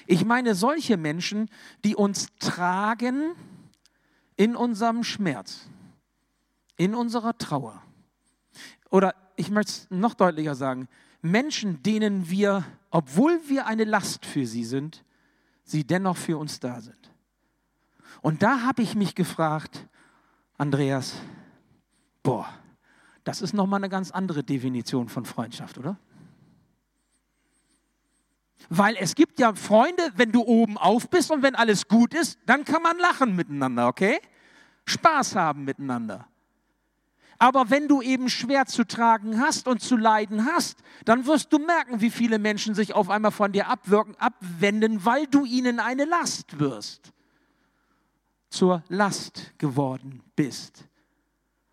Ich 0.08 0.24
meine 0.24 0.56
solche 0.56 0.96
Menschen, 0.96 1.50
die 1.84 1.96
uns 1.96 2.28
tragen 2.40 3.36
in 4.38 4.56
unserem 4.56 5.04
Schmerz, 5.04 5.68
in 6.78 6.96
unserer 6.96 7.38
Trauer. 7.38 7.82
Oder 8.90 9.14
ich 9.36 9.50
möchte 9.50 9.72
es 9.72 9.88
noch 9.90 10.14
deutlicher 10.14 10.56
sagen, 10.56 10.88
Menschen, 11.26 11.82
denen 11.84 12.30
wir, 12.30 12.64
obwohl 12.92 13.40
wir 13.48 13.66
eine 13.66 13.84
Last 13.84 14.26
für 14.26 14.46
sie 14.46 14.64
sind, 14.64 15.04
sie 15.64 15.84
dennoch 15.84 16.18
für 16.18 16.38
uns 16.38 16.60
da 16.60 16.82
sind. 16.82 17.12
Und 18.22 18.44
da 18.44 18.62
habe 18.62 18.82
ich 18.82 18.96
mich 18.96 19.16
gefragt, 19.16 19.88
Andreas, 20.58 21.16
boah, 22.24 22.48
das 23.24 23.42
ist 23.42 23.54
nochmal 23.54 23.80
eine 23.80 23.90
ganz 23.90 24.12
andere 24.12 24.44
Definition 24.44 25.10
von 25.10 25.26
Freundschaft, 25.26 25.78
oder? 25.78 25.98
Weil 28.70 28.96
es 28.98 29.16
gibt 29.16 29.40
ja 29.40 29.54
Freunde, 29.54 30.04
wenn 30.16 30.32
du 30.32 30.42
oben 30.42 30.78
auf 30.78 31.10
bist 31.10 31.32
und 31.32 31.44
wenn 31.44 31.56
alles 31.56 31.88
gut 31.88 32.14
ist, 32.14 32.40
dann 32.46 32.64
kann 32.66 32.82
man 32.82 32.98
lachen 32.98 33.36
miteinander, 33.36 33.88
okay? 33.88 34.20
Spaß 34.86 35.36
haben 35.36 35.66
miteinander. 35.66 36.28
Aber 37.38 37.70
wenn 37.70 37.88
du 37.88 38.02
eben 38.02 38.30
schwer 38.30 38.66
zu 38.66 38.86
tragen 38.86 39.42
hast 39.42 39.68
und 39.68 39.82
zu 39.82 39.98
leiden 39.98 40.46
hast, 40.46 40.78
dann 41.04 41.26
wirst 41.26 41.52
du 41.52 41.60
merken, 41.60 42.02
wie 42.02 42.10
viele 42.10 42.40
Menschen 42.40 42.76
sich 42.76 42.94
auf 42.94 43.10
einmal 43.10 43.32
von 43.32 43.52
dir 43.52 43.68
abwirken, 43.68 44.16
abwenden, 44.18 45.04
weil 45.04 45.28
du 45.28 45.46
ihnen 45.46 45.80
eine 45.80 46.06
Last 46.06 46.60
wirst. 46.60 47.12
Zur 48.50 48.84
Last 48.88 49.54
geworden 49.58 50.22
bist. 50.36 50.86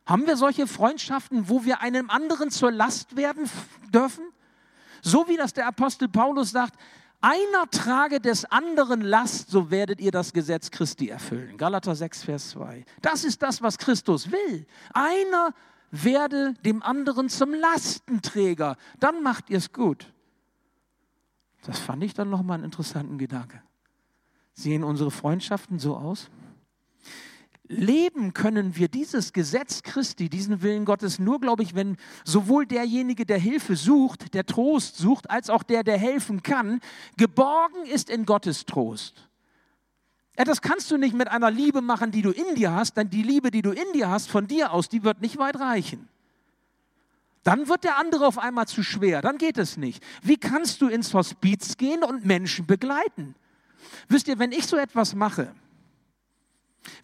Haben 0.05 0.27
wir 0.27 0.37
solche 0.37 0.67
Freundschaften, 0.67 1.49
wo 1.49 1.65
wir 1.65 1.81
einem 1.81 2.11
anderen 2.11 2.51
zur 2.51 2.73
Last 2.73 3.17
werden 3.17 3.49
dürfen? 3.95 4.25
So 5.01 5.29
wie 5.29 5.37
das 5.37 5.53
der 5.53 5.69
Apostel 5.69 6.09
Paulus 6.09 6.51
sagt, 6.51 6.75
einer 7.23 7.71
trage 7.71 8.21
des 8.21 8.45
anderen 8.45 9.01
Last, 9.01 9.51
so 9.51 9.71
werdet 9.71 10.01
ihr 10.01 10.11
das 10.11 10.33
Gesetz 10.33 10.71
Christi 10.71 11.09
erfüllen. 11.09 11.57
Galater 11.57 11.95
6, 11.95 12.25
Vers 12.25 12.51
2. 12.51 12.85
Das 13.01 13.25
ist 13.25 13.43
das, 13.43 13.63
was 13.63 13.79
Christus 13.79 14.31
will. 14.31 14.67
Einer 14.93 15.55
werde 15.93 16.55
dem 16.65 16.83
anderen 16.83 17.29
zum 17.29 17.55
Lastenträger. 17.55 18.77
Dann 18.99 19.23
macht 19.23 19.51
ihr 19.51 19.59
es 19.59 19.73
gut. 19.73 20.13
Das 21.65 21.79
fand 21.79 22.03
ich 22.03 22.13
dann 22.13 22.29
nochmal 22.29 22.57
einen 22.57 22.65
interessanten 22.65 23.19
Gedanke. 23.19 23.63
Sehen 24.55 24.83
unsere 24.83 25.11
Freundschaften 25.11 25.79
so 25.79 25.97
aus? 25.97 26.29
Leben 27.69 28.35
können 28.35 28.77
wir 28.77 28.89
dieses 28.89 29.33
Gesetz 29.33 29.83
Christi, 29.83 30.29
diesen 30.29 30.63
Willen 30.63 30.85
Gottes, 30.85 31.19
nur, 31.19 31.41
glaube 31.41 31.63
ich, 31.63 31.75
wenn 31.75 31.97
sowohl 32.25 32.67
derjenige, 32.67 33.25
der 33.25 33.39
Hilfe 33.39 33.77
sucht, 33.77 34.35
der 34.35 34.45
Trost 34.47 34.97
sucht, 34.97 35.31
als 35.31 35.49
auch 35.49 35.63
der, 35.63 35.83
der 35.85 35.99
helfen 35.99 36.43
kann, 36.43 36.81
geborgen 37.17 37.85
ist 37.87 38.11
in 38.11 38.27
Gottes 38.27 38.67
Trost. 38.67 39.29
Ja, 40.37 40.45
das 40.45 40.63
kannst 40.63 40.91
du 40.91 40.97
nicht 40.97 41.15
mit 41.15 41.29
einer 41.29 41.51
Liebe 41.51 41.83
machen, 41.83 42.11
die 42.11 42.23
du 42.23 42.31
in 42.31 42.55
dir 42.55 42.73
hast, 42.73 42.97
denn 42.97 43.11
die 43.11 43.23
Liebe, 43.23 43.51
die 43.51 43.63
du 43.63 43.71
in 43.71 43.93
dir 43.93 44.09
hast, 44.09 44.29
von 44.29 44.47
dir 44.47 44.73
aus, 44.73 44.89
die 44.89 45.05
wird 45.05 45.21
nicht 45.21 45.39
weit 45.39 45.57
reichen. 45.57 46.09
Dann 47.45 47.69
wird 47.69 47.85
der 47.85 47.99
andere 47.99 48.27
auf 48.27 48.39
einmal 48.39 48.67
zu 48.67 48.83
schwer, 48.83 49.21
dann 49.21 49.37
geht 49.37 49.59
es 49.59 49.77
nicht. 49.77 50.03
Wie 50.23 50.37
kannst 50.37 50.81
du 50.81 50.89
ins 50.89 51.13
Hospiz 51.13 51.77
gehen 51.77 52.03
und 52.03 52.25
Menschen 52.25 52.67
begleiten? 52.67 53.35
Wisst 54.09 54.29
ihr, 54.29 54.39
wenn 54.39 54.53
ich 54.53 54.67
so 54.67 54.77
etwas 54.77 55.15
mache, 55.15 55.53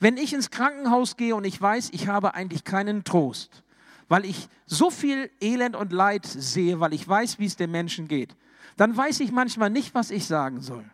wenn 0.01 0.17
ich 0.17 0.33
ins 0.33 0.51
Krankenhaus 0.51 1.17
gehe 1.17 1.35
und 1.35 1.45
ich 1.45 1.61
weiß, 1.61 1.91
ich 1.93 2.09
habe 2.09 2.35
eigentlich 2.35 2.65
keinen 2.65 3.05
Trost, 3.05 3.63
weil 4.09 4.25
ich 4.25 4.49
so 4.67 4.91
viel 4.91 5.31
Elend 5.41 5.77
und 5.77 5.93
Leid 5.93 6.27
sehe, 6.27 6.81
weil 6.81 6.95
ich 6.95 7.07
weiß, 7.07 7.39
wie 7.39 7.47
es 7.47 7.57
den 7.57 7.71
Menschen 7.71 8.09
geht, 8.09 8.37
dann 8.77 8.97
weiß 8.97 9.21
ich 9.21 9.33
manchmal 9.33 9.71
nicht, 9.71 9.95
was 9.95 10.11
ich 10.11 10.27
sagen 10.27 10.61
soll. 10.61 10.85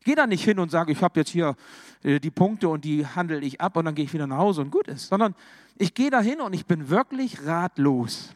Ich 0.00 0.06
gehe 0.06 0.16
da 0.16 0.26
nicht 0.26 0.44
hin 0.44 0.58
und 0.60 0.70
sage, 0.70 0.92
ich 0.92 1.02
habe 1.02 1.18
jetzt 1.18 1.30
hier 1.30 1.56
äh, 2.04 2.20
die 2.20 2.30
Punkte 2.30 2.68
und 2.68 2.84
die 2.84 3.06
handle 3.06 3.40
ich 3.40 3.60
ab 3.60 3.76
und 3.76 3.84
dann 3.84 3.94
gehe 3.94 4.04
ich 4.04 4.12
wieder 4.12 4.26
nach 4.26 4.38
Hause 4.38 4.60
und 4.60 4.70
gut 4.70 4.86
ist, 4.86 5.08
sondern 5.08 5.34
ich 5.76 5.94
gehe 5.94 6.10
da 6.10 6.20
hin 6.20 6.40
und 6.40 6.52
ich 6.52 6.66
bin 6.66 6.88
wirklich 6.88 7.44
ratlos. 7.44 8.34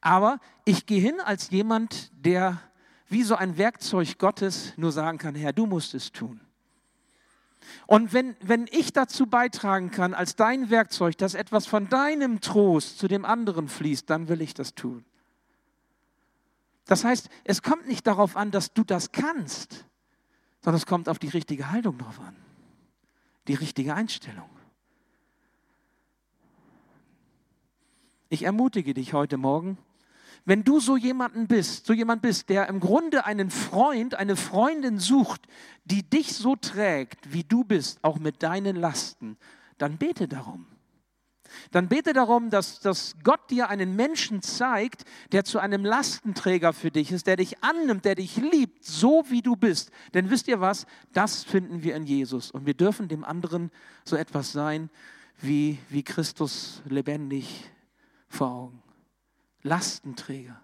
Aber 0.00 0.38
ich 0.66 0.84
gehe 0.84 1.00
hin 1.00 1.18
als 1.24 1.50
jemand, 1.50 2.12
der 2.14 2.60
wie 3.08 3.22
so 3.22 3.34
ein 3.36 3.56
Werkzeug 3.56 4.18
Gottes 4.18 4.74
nur 4.76 4.92
sagen 4.92 5.18
kann, 5.18 5.34
Herr, 5.34 5.52
du 5.52 5.66
musst 5.66 5.94
es 5.94 6.12
tun. 6.12 6.40
Und 7.86 8.12
wenn, 8.12 8.36
wenn 8.40 8.66
ich 8.70 8.92
dazu 8.92 9.26
beitragen 9.26 9.90
kann, 9.90 10.14
als 10.14 10.36
dein 10.36 10.70
Werkzeug, 10.70 11.18
dass 11.18 11.34
etwas 11.34 11.66
von 11.66 11.88
deinem 11.88 12.40
Trost 12.40 12.98
zu 12.98 13.08
dem 13.08 13.24
anderen 13.24 13.68
fließt, 13.68 14.08
dann 14.08 14.28
will 14.28 14.40
ich 14.40 14.54
das 14.54 14.74
tun. 14.74 15.04
Das 16.86 17.04
heißt, 17.04 17.30
es 17.44 17.62
kommt 17.62 17.86
nicht 17.88 18.06
darauf 18.06 18.36
an, 18.36 18.50
dass 18.50 18.72
du 18.72 18.84
das 18.84 19.12
kannst, 19.12 19.86
sondern 20.60 20.78
es 20.78 20.86
kommt 20.86 21.08
auf 21.08 21.18
die 21.18 21.28
richtige 21.28 21.70
Haltung 21.70 21.98
drauf 21.98 22.20
an, 22.20 22.36
die 23.48 23.54
richtige 23.54 23.94
Einstellung. 23.94 24.48
Ich 28.28 28.42
ermutige 28.42 28.94
dich 28.94 29.12
heute 29.12 29.36
Morgen, 29.36 29.78
wenn 30.44 30.62
du 30.62 30.78
so 30.78 30.96
jemanden 30.96 31.46
bist, 31.46 31.86
so 31.86 31.92
jemand 31.92 32.20
bist, 32.20 32.48
der 32.48 32.68
im 32.68 32.80
Grunde 32.80 33.24
einen 33.24 33.50
Freund, 33.50 34.14
eine 34.14 34.36
Freundin 34.36 34.98
sucht, 34.98 35.46
die 35.84 36.02
dich 36.02 36.34
so 36.34 36.54
trägt, 36.56 37.32
wie 37.32 37.44
du 37.44 37.64
bist, 37.64 37.98
auch 38.02 38.18
mit 38.18 38.42
deinen 38.42 38.76
Lasten, 38.76 39.38
dann 39.78 39.96
bete 39.96 40.28
darum. 40.28 40.66
Dann 41.70 41.88
bete 41.88 42.12
darum, 42.12 42.50
dass, 42.50 42.80
dass 42.80 43.16
Gott 43.22 43.50
dir 43.50 43.68
einen 43.68 43.96
Menschen 43.96 44.42
zeigt, 44.42 45.04
der 45.32 45.44
zu 45.44 45.58
einem 45.58 45.84
Lastenträger 45.84 46.72
für 46.72 46.90
dich 46.90 47.12
ist, 47.12 47.26
der 47.26 47.36
dich 47.36 47.62
annimmt, 47.62 48.04
der 48.04 48.16
dich 48.16 48.36
liebt, 48.36 48.84
so 48.84 49.24
wie 49.28 49.42
du 49.42 49.56
bist. 49.56 49.90
Denn 50.14 50.30
wisst 50.30 50.48
ihr 50.48 50.60
was? 50.60 50.86
Das 51.12 51.44
finden 51.44 51.82
wir 51.82 51.94
in 51.96 52.04
Jesus. 52.04 52.50
Und 52.50 52.66
wir 52.66 52.74
dürfen 52.74 53.08
dem 53.08 53.24
anderen 53.24 53.70
so 54.04 54.16
etwas 54.16 54.52
sein, 54.52 54.90
wie, 55.40 55.78
wie 55.88 56.02
Christus 56.02 56.82
lebendig 56.86 57.70
vor 58.28 58.48
Augen. 58.48 58.83
Lastenträger. 59.64 60.60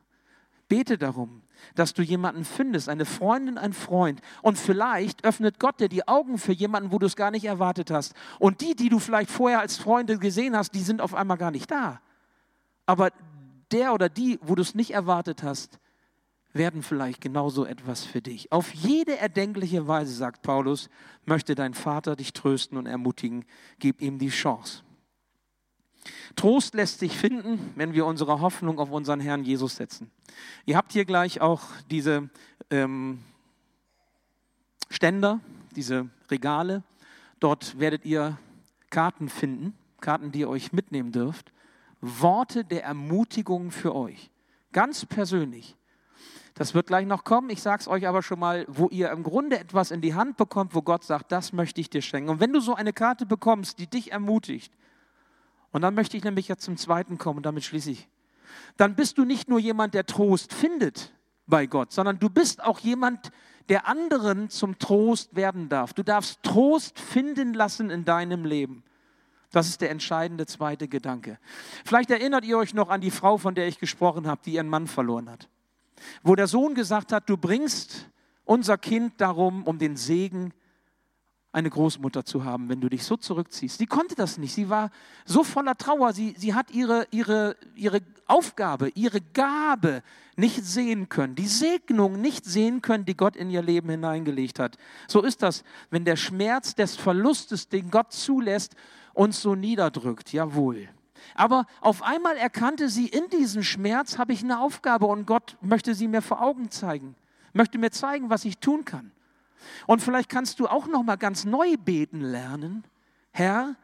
Bete 0.69 0.97
darum, 0.97 1.43
dass 1.75 1.95
du 1.95 2.03
jemanden 2.03 2.45
findest, 2.45 2.89
eine 2.89 3.05
Freundin, 3.05 3.59
ein 3.59 3.73
Freund. 3.73 4.21
Und 4.41 4.57
vielleicht 4.57 5.25
öffnet 5.25 5.59
Gott 5.59 5.81
dir 5.81 5.89
die 5.89 6.07
Augen 6.07 6.39
für 6.39 6.53
jemanden, 6.53 6.93
wo 6.93 6.99
du 7.01 7.07
es 7.07 7.17
gar 7.17 7.33
nicht 7.33 7.45
erwartet 7.45 7.91
hast. 7.91 8.15
Und 8.39 8.61
die, 8.61 8.77
die 8.77 8.89
du 8.89 9.01
vielleicht 9.01 9.31
vorher 9.31 9.59
als 9.59 9.77
Freunde 9.77 10.17
gesehen 10.19 10.57
hast, 10.57 10.73
die 10.75 10.81
sind 10.81 11.01
auf 11.01 11.15
einmal 11.15 11.39
gar 11.39 11.51
nicht 11.51 11.69
da. 11.71 12.01
Aber 12.87 13.11
der 13.73 13.95
oder 13.95 14.09
die, 14.09 14.39
wo 14.43 14.55
du 14.55 14.63
es 14.63 14.77
nicht 14.77 14.93
erwartet 14.93 15.43
hast, 15.43 15.81
werden 16.53 16.83
vielleicht 16.83 17.21
genauso 17.21 17.65
etwas 17.65 18.05
für 18.05 18.21
dich. 18.21 18.51
Auf 18.53 18.73
jede 18.73 19.19
erdenkliche 19.19 19.87
Weise, 19.87 20.13
sagt 20.13 20.43
Paulus, 20.43 20.89
möchte 21.25 21.55
dein 21.55 21.75
Vater 21.75 22.17
dich 22.17 22.33
trösten 22.33 22.79
und 22.79 22.87
ermutigen. 22.87 23.45
Gib 23.79 24.01
ihm 24.01 24.19
die 24.19 24.31
Chance. 24.31 24.83
Trost 26.37 26.75
lässt 26.75 27.01
sich 27.01 27.17
finden, 27.17 27.73
wenn 27.77 27.93
wir 27.93 28.07
unsere 28.07 28.41
Hoffnung 28.41 28.79
auf 28.79 28.91
unseren 28.91 29.21
Herrn 29.21 29.45
Jesus 29.45 29.77
setzen. 29.77 30.11
Ihr 30.65 30.77
habt 30.77 30.93
hier 30.93 31.05
gleich 31.05 31.41
auch 31.41 31.63
diese 31.91 32.31
ähm, 32.71 33.21
Ständer, 34.89 35.41
diese 35.77 36.09
Regale. 36.31 36.83
Dort 37.39 37.79
werdet 37.79 38.05
ihr 38.05 38.39
Karten 38.91 39.29
finden, 39.29 39.75
Karten, 40.01 40.33
die 40.33 40.41
ihr 40.41 40.49
euch 40.49 40.73
mitnehmen 40.73 41.13
dürft. 41.13 41.53
Worte 42.01 42.65
der 42.65 42.85
Ermutigung 42.85 43.71
für 43.71 43.95
euch. 43.95 44.31
Ganz 44.73 45.05
persönlich. 45.05 45.77
Das 46.55 46.75
wird 46.75 46.89
gleich 46.89 47.07
noch 47.07 47.25
kommen. 47.25 47.51
Ich 47.51 47.63
sage 47.63 47.81
es 47.81 47.89
euch 47.89 48.07
aber 48.07 48.23
schon 48.23 48.39
mal, 48.39 48.67
wo 48.69 48.89
ihr 48.89 49.11
im 49.11 49.23
Grunde 49.23 49.59
etwas 49.59 49.91
in 49.91 50.01
die 50.01 50.15
Hand 50.15 50.37
bekommt, 50.37 50.75
wo 50.75 50.83
Gott 50.83 51.05
sagt, 51.05 51.33
das 51.33 51.53
möchte 51.53 51.81
ich 51.81 51.89
dir 51.89 52.03
schenken. 52.03 52.31
Und 52.31 52.41
wenn 52.41 52.53
du 52.53 52.61
so 52.61 52.75
eine 52.75 52.93
Karte 52.93 53.25
bekommst, 53.27 53.79
die 53.79 53.87
dich 53.87 54.13
ermutigt, 54.13 54.73
und 55.73 55.83
dann 55.83 55.95
möchte 55.95 56.17
ich 56.17 56.25
nämlich 56.25 56.49
jetzt 56.49 56.63
zum 56.63 56.77
zweiten 56.77 57.19
kommen 57.19 57.39
und 57.39 57.47
damit 57.47 57.65
schließe 57.65 57.91
ich. 57.91 58.09
Dann 58.77 58.95
bist 58.95 59.19
du 59.19 59.25
nicht 59.25 59.49
nur 59.49 59.59
jemand, 59.59 59.95
der 59.95 60.07
Trost 60.07 60.53
findet 60.53 61.13
bei 61.47 61.67
Gott, 61.67 61.93
sondern 61.93 62.19
du 62.19 62.29
bist 62.29 62.63
auch 62.63 62.79
jemand, 62.81 63.31
der 63.69 63.87
anderen 63.87 64.51
zum 64.51 64.79
Trost 64.79 65.37
werden 65.37 65.69
darf. 65.69 65.93
Du 65.93 66.03
darfst 66.03 66.43
Trost 66.43 66.99
finden 66.99 67.55
lassen 67.55 67.91
in 67.91 68.05
deinem 68.05 68.45
Leben. 68.45 68.83
Das 69.53 69.69
ist 69.69 69.81
der 69.81 69.91
entscheidende 69.91 70.47
zweite 70.47 70.89
Gedanke. 70.89 71.39
Vielleicht 71.85 72.11
erinnert 72.11 72.45
ihr 72.45 72.57
euch 72.57 72.75
noch 72.75 72.89
an 72.89 73.01
die 73.01 73.11
Frau, 73.11 73.37
von 73.37 73.55
der 73.55 73.67
ich 73.67 73.79
gesprochen 73.79 74.27
habe, 74.27 74.41
die 74.45 74.55
ihren 74.55 74.69
Mann 74.69 74.87
verloren 74.87 75.29
hat. 75.29 75.49
Wo 76.23 76.35
der 76.35 76.47
Sohn 76.47 76.75
gesagt 76.75 77.13
hat, 77.13 77.29
du 77.29 77.37
bringst 77.37 78.09
unser 78.45 78.79
Kind 78.79 79.21
darum, 79.21 79.65
um 79.65 79.79
den 79.79 79.97
Segen 79.97 80.53
eine 81.53 81.71
Großmutter 81.71 82.25
zu 82.25 82.45
haben, 82.45 82.69
wenn 82.69 82.81
du 82.81 82.89
dich 82.89 83.05
so 83.05 83.17
zurückziehst. 83.17 83.79
Sie 83.79 83.87
konnte 83.87 84.15
das 84.15 84.39
nicht. 84.39 84.55
Sie 84.55 84.69
war 84.69 84.91
so 85.25 85.43
voller 85.43 85.77
Trauer. 85.77 86.13
Sie, 86.13 86.35
sie 86.39 86.55
hat 86.55 86.71
ihre, 86.71 87.07
ihre, 87.11 87.57
ihre 87.75 88.01
Aufgabe, 88.27 88.91
ihre 88.95 89.21
Gabe 89.21 90.03
nicht 90.37 90.65
sehen 90.65 91.09
können, 91.09 91.35
die 91.35 91.49
Segnung 91.49 92.21
nicht 92.21 92.45
sehen 92.45 92.83
können, 92.83 93.05
die 93.05 93.17
Gott 93.17 93.37
in 93.37 93.51
ihr 93.51 93.63
Leben 93.63 93.91
hineingelegt 93.91 94.59
hat. 94.59 94.79
So 95.09 95.23
ist 95.23 95.43
das, 95.43 95.65
wenn 95.91 96.05
der 96.05 96.17
Schmerz 96.17 96.75
des 96.75 96.97
Verlustes, 96.97 97.69
den 97.69 97.91
Gott 97.91 98.13
zulässt, 98.13 98.77
uns 99.13 99.43
so 99.43 99.55
niederdrückt. 99.55 100.33
Jawohl. 100.33 100.89
Aber 101.35 101.67
auf 101.81 102.03
einmal 102.03 102.37
erkannte 102.37 102.89
sie, 102.89 103.07
in 103.07 103.29
diesem 103.29 103.63
Schmerz 103.63 104.19
habe 104.19 104.33
ich 104.33 104.43
eine 104.43 104.61
Aufgabe 104.61 105.07
und 105.07 105.27
Gott 105.27 105.57
möchte 105.61 105.95
sie 105.95 106.09
mir 106.09 106.23
vor 106.23 106.43
Augen 106.43 106.71
zeigen, 106.71 107.17
möchte 107.53 107.77
mir 107.77 107.91
zeigen, 107.91 108.31
was 108.31 108.45
ich 108.45 108.59
tun 108.59 108.85
kann. 108.85 109.11
Und 109.87 110.01
vielleicht 110.01 110.29
kannst 110.29 110.61
du 110.61 110.66
auch 110.66 110.87
noch 110.87 111.03
mal 111.03 111.16
ganz 111.16 111.44
neu 111.44 111.77
beten 111.77 112.20
lernen. 112.20 112.85
Herr, 113.33 113.77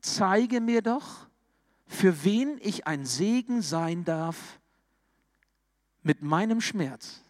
zeige 0.00 0.60
mir 0.60 0.82
doch, 0.82 1.26
für 1.86 2.24
wen 2.24 2.58
ich 2.60 2.86
ein 2.86 3.04
Segen 3.04 3.62
sein 3.62 4.04
darf 4.04 4.60
mit 6.02 6.22
meinem 6.22 6.60
Schmerz, 6.60 7.22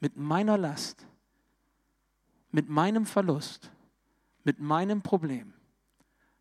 mit 0.00 0.16
meiner 0.16 0.58
Last, 0.58 1.06
mit 2.50 2.68
meinem 2.68 3.06
Verlust, 3.06 3.70
mit 4.44 4.60
meinem 4.60 5.02
Problem. 5.02 5.54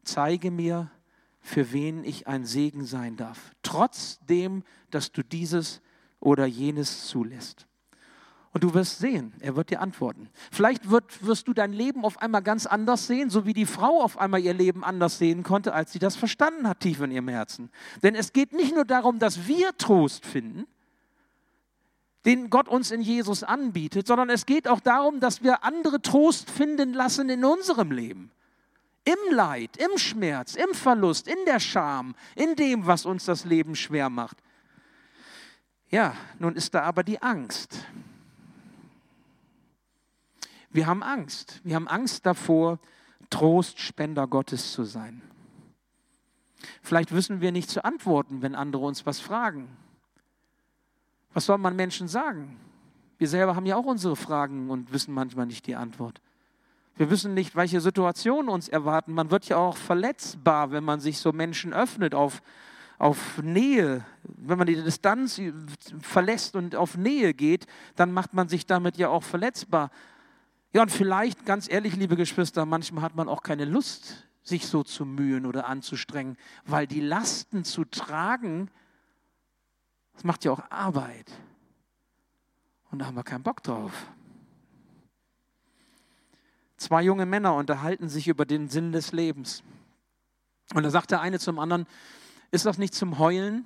Zeige 0.04 0.52
mir, 0.52 0.92
für 1.40 1.72
wen 1.72 2.04
ich 2.04 2.28
ein 2.28 2.46
Segen 2.46 2.86
sein 2.86 3.18
darf, 3.18 3.52
trotzdem, 3.64 4.64
dass 4.92 5.12
du 5.12 5.24
dieses 5.24 5.82
oder 6.20 6.46
jenes 6.46 7.08
zulässt. 7.08 7.68
Und 8.54 8.64
du 8.64 8.76
wirst 8.76 9.00
sehen, 9.00 9.34
er 9.40 9.56
wird 9.56 9.72
dir 9.72 9.82
antworten. 9.82 10.30
Vielleicht 10.52 10.92
wird, 10.92 11.26
wirst 11.26 11.48
du 11.48 11.54
dein 11.54 11.74
Leben 11.74 12.06
auf 12.06 12.22
einmal 12.22 12.44
ganz 12.44 12.68
anders 12.68 13.08
sehen, 13.08 13.32
so 13.32 13.48
wie 13.48 13.54
die 13.54 13.66
Frau 13.66 14.02
auf 14.02 14.20
einmal 14.20 14.42
ihr 14.42 14.54
Leben 14.54 14.84
anders 14.84 15.18
sehen 15.18 15.42
konnte, 15.42 15.74
als 15.74 15.92
sie 15.92 15.98
das 15.98 16.16
verstanden 16.16 16.68
hat, 16.68 16.80
tief 16.80 17.02
in 17.02 17.12
ihrem 17.12 17.30
Herzen. 17.30 17.72
Denn 18.04 18.14
es 18.14 18.32
geht 18.32 18.54
nicht 18.54 18.76
nur 18.76 18.86
darum, 18.86 19.18
dass 19.18 19.48
wir 19.48 19.76
Trost 19.78 20.28
finden, 20.28 20.68
den 22.26 22.52
Gott 22.52 22.68
uns 22.68 22.92
in 22.92 23.02
Jesus 23.02 23.44
anbietet, 23.44 24.06
sondern 24.06 24.30
es 24.30 24.46
geht 24.46 24.68
auch 24.68 24.80
darum, 24.80 25.20
dass 25.20 25.42
wir 25.42 25.64
andere 25.64 26.00
Trost 26.02 26.50
finden 26.50 26.94
lassen 26.94 27.30
in 27.30 27.44
unserem 27.44 27.92
Leben. 27.92 28.30
Im 29.04 29.36
Leid, 29.36 29.78
im 29.78 29.98
Schmerz, 29.98 30.56
im 30.56 30.74
Verlust, 30.76 31.28
in 31.28 31.44
der 31.48 31.60
Scham, 31.60 32.14
in 32.36 32.56
dem, 32.56 32.86
was 32.86 33.06
uns 33.06 33.26
das 33.26 33.46
Leben 33.46 33.76
schwer 33.76 34.10
macht. 34.10 34.38
Ja, 35.90 36.16
nun 36.38 36.56
ist 36.56 36.74
da 36.74 36.84
aber 36.84 37.04
die 37.04 37.22
Angst. 37.22 37.86
Wir 40.74 40.88
haben 40.88 41.04
Angst. 41.04 41.62
Wir 41.64 41.76
haben 41.76 41.88
Angst 41.88 42.26
davor, 42.26 42.80
Trostspender 43.30 44.28
Gottes 44.28 44.74
zu 44.74 44.84
sein. 44.84 45.22
Vielleicht 46.82 47.14
wissen 47.14 47.42
wir 47.42 47.52
nicht 47.52 47.70
zu 47.70 47.86
antworten, 47.86 48.42
wenn 48.42 48.56
andere 48.56 48.86
uns 48.86 49.06
was 49.06 49.20
fragen. 49.20 49.78
Was 51.34 51.46
soll 51.46 51.58
man 51.58 51.76
Menschen 51.76 52.08
sagen? 52.08 52.60
Wir 53.18 53.28
selber 53.28 53.56
haben 53.56 53.66
ja 53.66 53.76
auch 53.76 53.86
unsere 53.86 54.16
Fragen 54.16 54.70
und 54.70 54.92
wissen 54.92 55.14
manchmal 55.14 55.46
nicht 55.46 55.68
die 55.68 55.76
Antwort. 55.76 56.22
Wir 56.96 57.10
wissen 57.10 57.34
nicht, 57.34 57.56
welche 57.56 57.82
Situationen 57.82 58.50
uns 58.50 58.68
erwarten. 58.68 59.14
Man 59.14 59.32
wird 59.32 59.46
ja 59.46 59.58
auch 59.58 59.78
verletzbar, 59.78 60.72
wenn 60.72 60.84
man 60.84 61.00
sich 61.00 61.20
so 61.20 61.32
Menschen 61.32 61.74
öffnet 61.74 62.14
auf, 62.14 62.42
auf 63.00 63.42
Nähe. 63.42 64.06
Wenn 64.24 64.58
man 64.58 64.68
die 64.68 64.76
Distanz 64.76 65.42
verlässt 66.02 66.56
und 66.56 66.76
auf 66.76 66.98
Nähe 66.98 67.34
geht, 67.34 67.66
dann 67.96 68.12
macht 68.12 68.34
man 68.34 68.48
sich 68.48 68.66
damit 68.66 68.98
ja 68.98 69.10
auch 69.10 69.24
verletzbar. 69.24 69.90
Ja, 70.74 70.82
und 70.82 70.92
vielleicht, 70.92 71.46
ganz 71.46 71.70
ehrlich, 71.70 71.96
liebe 71.96 72.16
Geschwister, 72.16 72.66
manchmal 72.66 73.04
hat 73.04 73.16
man 73.16 73.30
auch 73.30 73.44
keine 73.44 73.66
Lust, 73.66 74.26
sich 74.42 74.66
so 74.66 74.84
zu 74.84 75.06
mühen 75.06 75.46
oder 75.46 75.68
anzustrengen, 75.68 76.36
weil 76.66 76.88
die 76.88 77.00
Lasten 77.00 77.64
zu 77.64 77.86
tragen 77.86 78.70
Das 80.14 80.24
macht 80.24 80.46
ja 80.46 80.52
auch 80.52 80.62
Arbeit. 80.72 81.32
Und 82.92 83.00
da 83.00 83.06
haben 83.06 83.16
wir 83.16 83.24
keinen 83.24 83.44
Bock 83.44 83.62
drauf. 83.64 84.08
Zwei 86.78 87.04
junge 87.04 87.26
Männer 87.26 87.56
unterhalten 87.56 88.10
sich 88.10 88.28
über 88.28 88.46
den 88.46 88.68
Sinn 88.68 88.92
des 88.92 89.12
Lebens. 89.12 89.64
Und 90.74 90.84
da 90.84 90.90
sagt 90.90 91.12
der 91.12 91.22
eine 91.22 91.40
zum 91.40 91.60
anderen, 91.60 91.88
ist 92.52 92.66
das 92.66 92.78
nicht 92.78 92.94
zum 92.94 93.20
Heulen? 93.20 93.66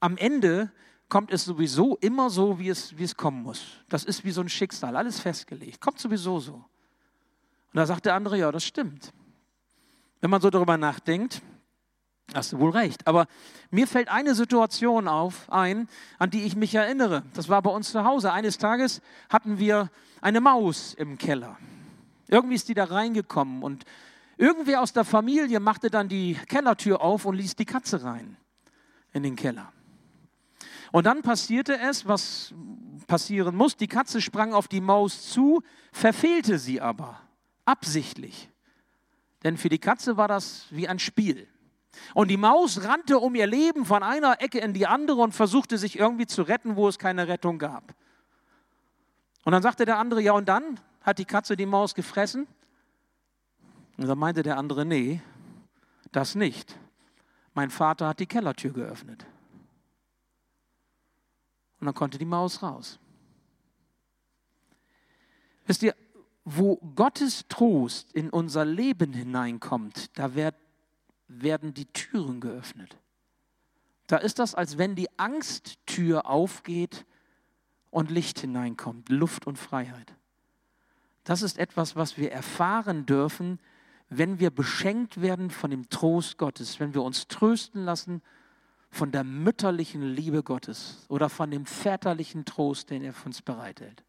Am 0.00 0.16
Ende 0.16 0.70
kommt 1.08 1.30
es 1.30 1.44
sowieso 1.44 1.96
immer 1.96 2.30
so, 2.30 2.58
wie 2.58 2.68
es, 2.68 2.96
wie 2.98 3.04
es 3.04 3.16
kommen 3.16 3.42
muss. 3.42 3.62
Das 3.88 4.04
ist 4.04 4.24
wie 4.24 4.30
so 4.30 4.40
ein 4.40 4.48
Schicksal, 4.48 4.96
alles 4.96 5.20
festgelegt. 5.20 5.80
Kommt 5.80 5.98
sowieso 5.98 6.40
so. 6.40 6.54
Und 6.54 7.74
da 7.74 7.86
sagt 7.86 8.06
der 8.06 8.14
andere, 8.14 8.38
ja, 8.38 8.50
das 8.50 8.64
stimmt. 8.64 9.12
Wenn 10.20 10.30
man 10.30 10.40
so 10.40 10.50
darüber 10.50 10.76
nachdenkt, 10.76 11.42
hast 12.34 12.52
du 12.52 12.58
wohl 12.58 12.70
recht. 12.70 13.06
Aber 13.06 13.26
mir 13.70 13.86
fällt 13.86 14.08
eine 14.08 14.34
Situation 14.34 15.08
auf, 15.08 15.50
ein, 15.50 15.88
an 16.18 16.30
die 16.30 16.44
ich 16.44 16.56
mich 16.56 16.74
erinnere. 16.74 17.22
Das 17.34 17.48
war 17.48 17.62
bei 17.62 17.70
uns 17.70 17.92
zu 17.92 18.04
Hause. 18.04 18.32
Eines 18.32 18.58
Tages 18.58 19.00
hatten 19.28 19.58
wir 19.58 19.90
eine 20.20 20.40
Maus 20.40 20.94
im 20.94 21.18
Keller. 21.18 21.58
Irgendwie 22.28 22.56
ist 22.56 22.68
die 22.68 22.74
da 22.74 22.84
reingekommen 22.84 23.62
und 23.62 23.84
irgendwer 24.36 24.80
aus 24.80 24.92
der 24.92 25.04
Familie 25.04 25.60
machte 25.60 25.90
dann 25.90 26.08
die 26.08 26.34
Kellertür 26.48 27.00
auf 27.00 27.24
und 27.24 27.36
ließ 27.36 27.54
die 27.54 27.64
Katze 27.64 28.02
rein 28.02 28.36
in 29.12 29.22
den 29.22 29.36
Keller. 29.36 29.72
Und 30.92 31.06
dann 31.06 31.22
passierte 31.22 31.78
es, 31.78 32.06
was 32.06 32.54
passieren 33.06 33.56
muss. 33.56 33.76
Die 33.76 33.88
Katze 33.88 34.20
sprang 34.20 34.52
auf 34.52 34.68
die 34.68 34.80
Maus 34.80 35.30
zu, 35.30 35.62
verfehlte 35.92 36.58
sie 36.58 36.80
aber 36.80 37.20
absichtlich. 37.64 38.50
Denn 39.44 39.56
für 39.56 39.68
die 39.68 39.78
Katze 39.78 40.16
war 40.16 40.28
das 40.28 40.66
wie 40.70 40.88
ein 40.88 40.98
Spiel. 40.98 41.48
Und 42.14 42.28
die 42.28 42.36
Maus 42.36 42.84
rannte 42.84 43.18
um 43.18 43.34
ihr 43.34 43.46
Leben 43.46 43.84
von 43.84 44.02
einer 44.02 44.40
Ecke 44.40 44.58
in 44.58 44.74
die 44.74 44.86
andere 44.86 45.22
und 45.22 45.32
versuchte 45.32 45.78
sich 45.78 45.98
irgendwie 45.98 46.26
zu 46.26 46.42
retten, 46.42 46.76
wo 46.76 46.88
es 46.88 46.98
keine 46.98 47.28
Rettung 47.28 47.58
gab. 47.58 47.94
Und 49.44 49.52
dann 49.52 49.62
sagte 49.62 49.84
der 49.84 49.98
andere, 49.98 50.20
ja 50.20 50.32
und 50.32 50.48
dann 50.48 50.80
hat 51.02 51.18
die 51.18 51.24
Katze 51.24 51.56
die 51.56 51.66
Maus 51.66 51.94
gefressen? 51.94 52.46
Und 53.96 54.08
dann 54.08 54.18
meinte 54.18 54.42
der 54.42 54.58
andere, 54.58 54.84
nee, 54.84 55.22
das 56.12 56.34
nicht. 56.34 56.78
Mein 57.54 57.70
Vater 57.70 58.08
hat 58.08 58.20
die 58.20 58.26
Kellertür 58.26 58.72
geöffnet. 58.72 59.24
Und 61.80 61.86
dann 61.86 61.94
konnte 61.94 62.18
die 62.18 62.24
Maus 62.24 62.62
raus. 62.62 62.98
Wisst 65.66 65.82
ihr, 65.82 65.94
wo 66.44 66.76
Gottes 66.94 67.46
Trost 67.48 68.12
in 68.12 68.30
unser 68.30 68.64
Leben 68.64 69.12
hineinkommt, 69.12 70.16
da 70.16 70.34
wird, 70.34 70.54
werden 71.26 71.74
die 71.74 71.86
Türen 71.86 72.40
geöffnet. 72.40 72.96
Da 74.06 74.18
ist 74.18 74.38
das, 74.38 74.54
als 74.54 74.78
wenn 74.78 74.94
die 74.94 75.08
Angsttür 75.18 76.26
aufgeht 76.26 77.04
und 77.90 78.10
Licht 78.12 78.38
hineinkommt, 78.38 79.08
Luft 79.08 79.46
und 79.46 79.58
Freiheit. 79.58 80.14
Das 81.24 81.42
ist 81.42 81.58
etwas, 81.58 81.96
was 81.96 82.16
wir 82.16 82.30
erfahren 82.30 83.04
dürfen, 83.04 83.58
wenn 84.08 84.38
wir 84.38 84.50
beschenkt 84.50 85.20
werden 85.20 85.50
von 85.50 85.72
dem 85.72 85.88
Trost 85.88 86.38
Gottes, 86.38 86.78
wenn 86.78 86.94
wir 86.94 87.02
uns 87.02 87.26
trösten 87.26 87.84
lassen 87.84 88.22
von 88.90 89.12
der 89.12 89.24
mütterlichen 89.24 90.02
Liebe 90.02 90.42
Gottes 90.42 91.04
oder 91.08 91.28
von 91.28 91.50
dem 91.50 91.66
väterlichen 91.66 92.44
Trost, 92.44 92.90
den 92.90 93.02
er 93.02 93.12
für 93.12 93.26
uns 93.26 93.42
bereithält. 93.42 94.02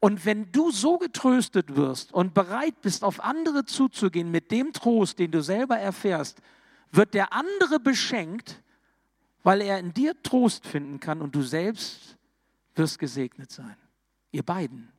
Und 0.00 0.26
wenn 0.26 0.52
du 0.52 0.70
so 0.70 0.98
getröstet 0.98 1.76
wirst 1.76 2.12
und 2.12 2.34
bereit 2.34 2.80
bist, 2.82 3.04
auf 3.04 3.20
andere 3.20 3.64
zuzugehen 3.64 4.30
mit 4.30 4.50
dem 4.50 4.72
Trost, 4.72 5.18
den 5.18 5.30
du 5.30 5.42
selber 5.42 5.78
erfährst, 5.78 6.40
wird 6.90 7.14
der 7.14 7.32
andere 7.32 7.80
beschenkt, 7.80 8.62
weil 9.42 9.60
er 9.60 9.78
in 9.78 9.92
dir 9.92 10.20
Trost 10.22 10.66
finden 10.66 11.00
kann 11.00 11.20
und 11.22 11.34
du 11.34 11.42
selbst 11.42 12.16
wirst 12.74 12.98
gesegnet 12.98 13.50
sein. 13.50 13.76
Ihr 14.32 14.42
beiden 14.42 14.92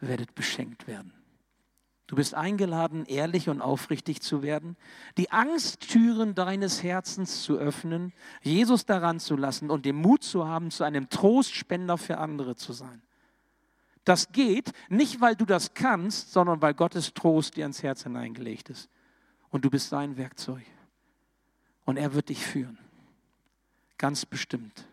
werdet 0.00 0.34
beschenkt 0.34 0.86
werden. 0.86 1.12
Du 2.08 2.16
bist 2.16 2.34
eingeladen, 2.34 3.04
ehrlich 3.04 3.50
und 3.50 3.60
aufrichtig 3.60 4.22
zu 4.22 4.42
werden, 4.42 4.76
die 5.18 5.30
Angsttüren 5.30 6.34
deines 6.34 6.82
Herzens 6.82 7.42
zu 7.42 7.58
öffnen, 7.58 8.14
Jesus 8.40 8.86
daran 8.86 9.20
zu 9.20 9.36
lassen 9.36 9.70
und 9.70 9.84
den 9.84 9.96
Mut 9.96 10.24
zu 10.24 10.48
haben, 10.48 10.70
zu 10.70 10.84
einem 10.84 11.10
Trostspender 11.10 11.98
für 11.98 12.16
andere 12.16 12.56
zu 12.56 12.72
sein. 12.72 13.02
Das 14.04 14.32
geht 14.32 14.72
nicht, 14.88 15.20
weil 15.20 15.36
du 15.36 15.44
das 15.44 15.74
kannst, 15.74 16.32
sondern 16.32 16.62
weil 16.62 16.72
Gottes 16.72 17.12
Trost 17.12 17.56
dir 17.56 17.66
ins 17.66 17.82
Herz 17.82 18.04
hineingelegt 18.04 18.70
ist. 18.70 18.88
Und 19.50 19.66
du 19.66 19.70
bist 19.70 19.90
sein 19.90 20.16
Werkzeug. 20.16 20.64
Und 21.84 21.98
er 21.98 22.14
wird 22.14 22.30
dich 22.30 22.42
führen. 22.42 22.78
Ganz 23.98 24.24
bestimmt. 24.24 24.86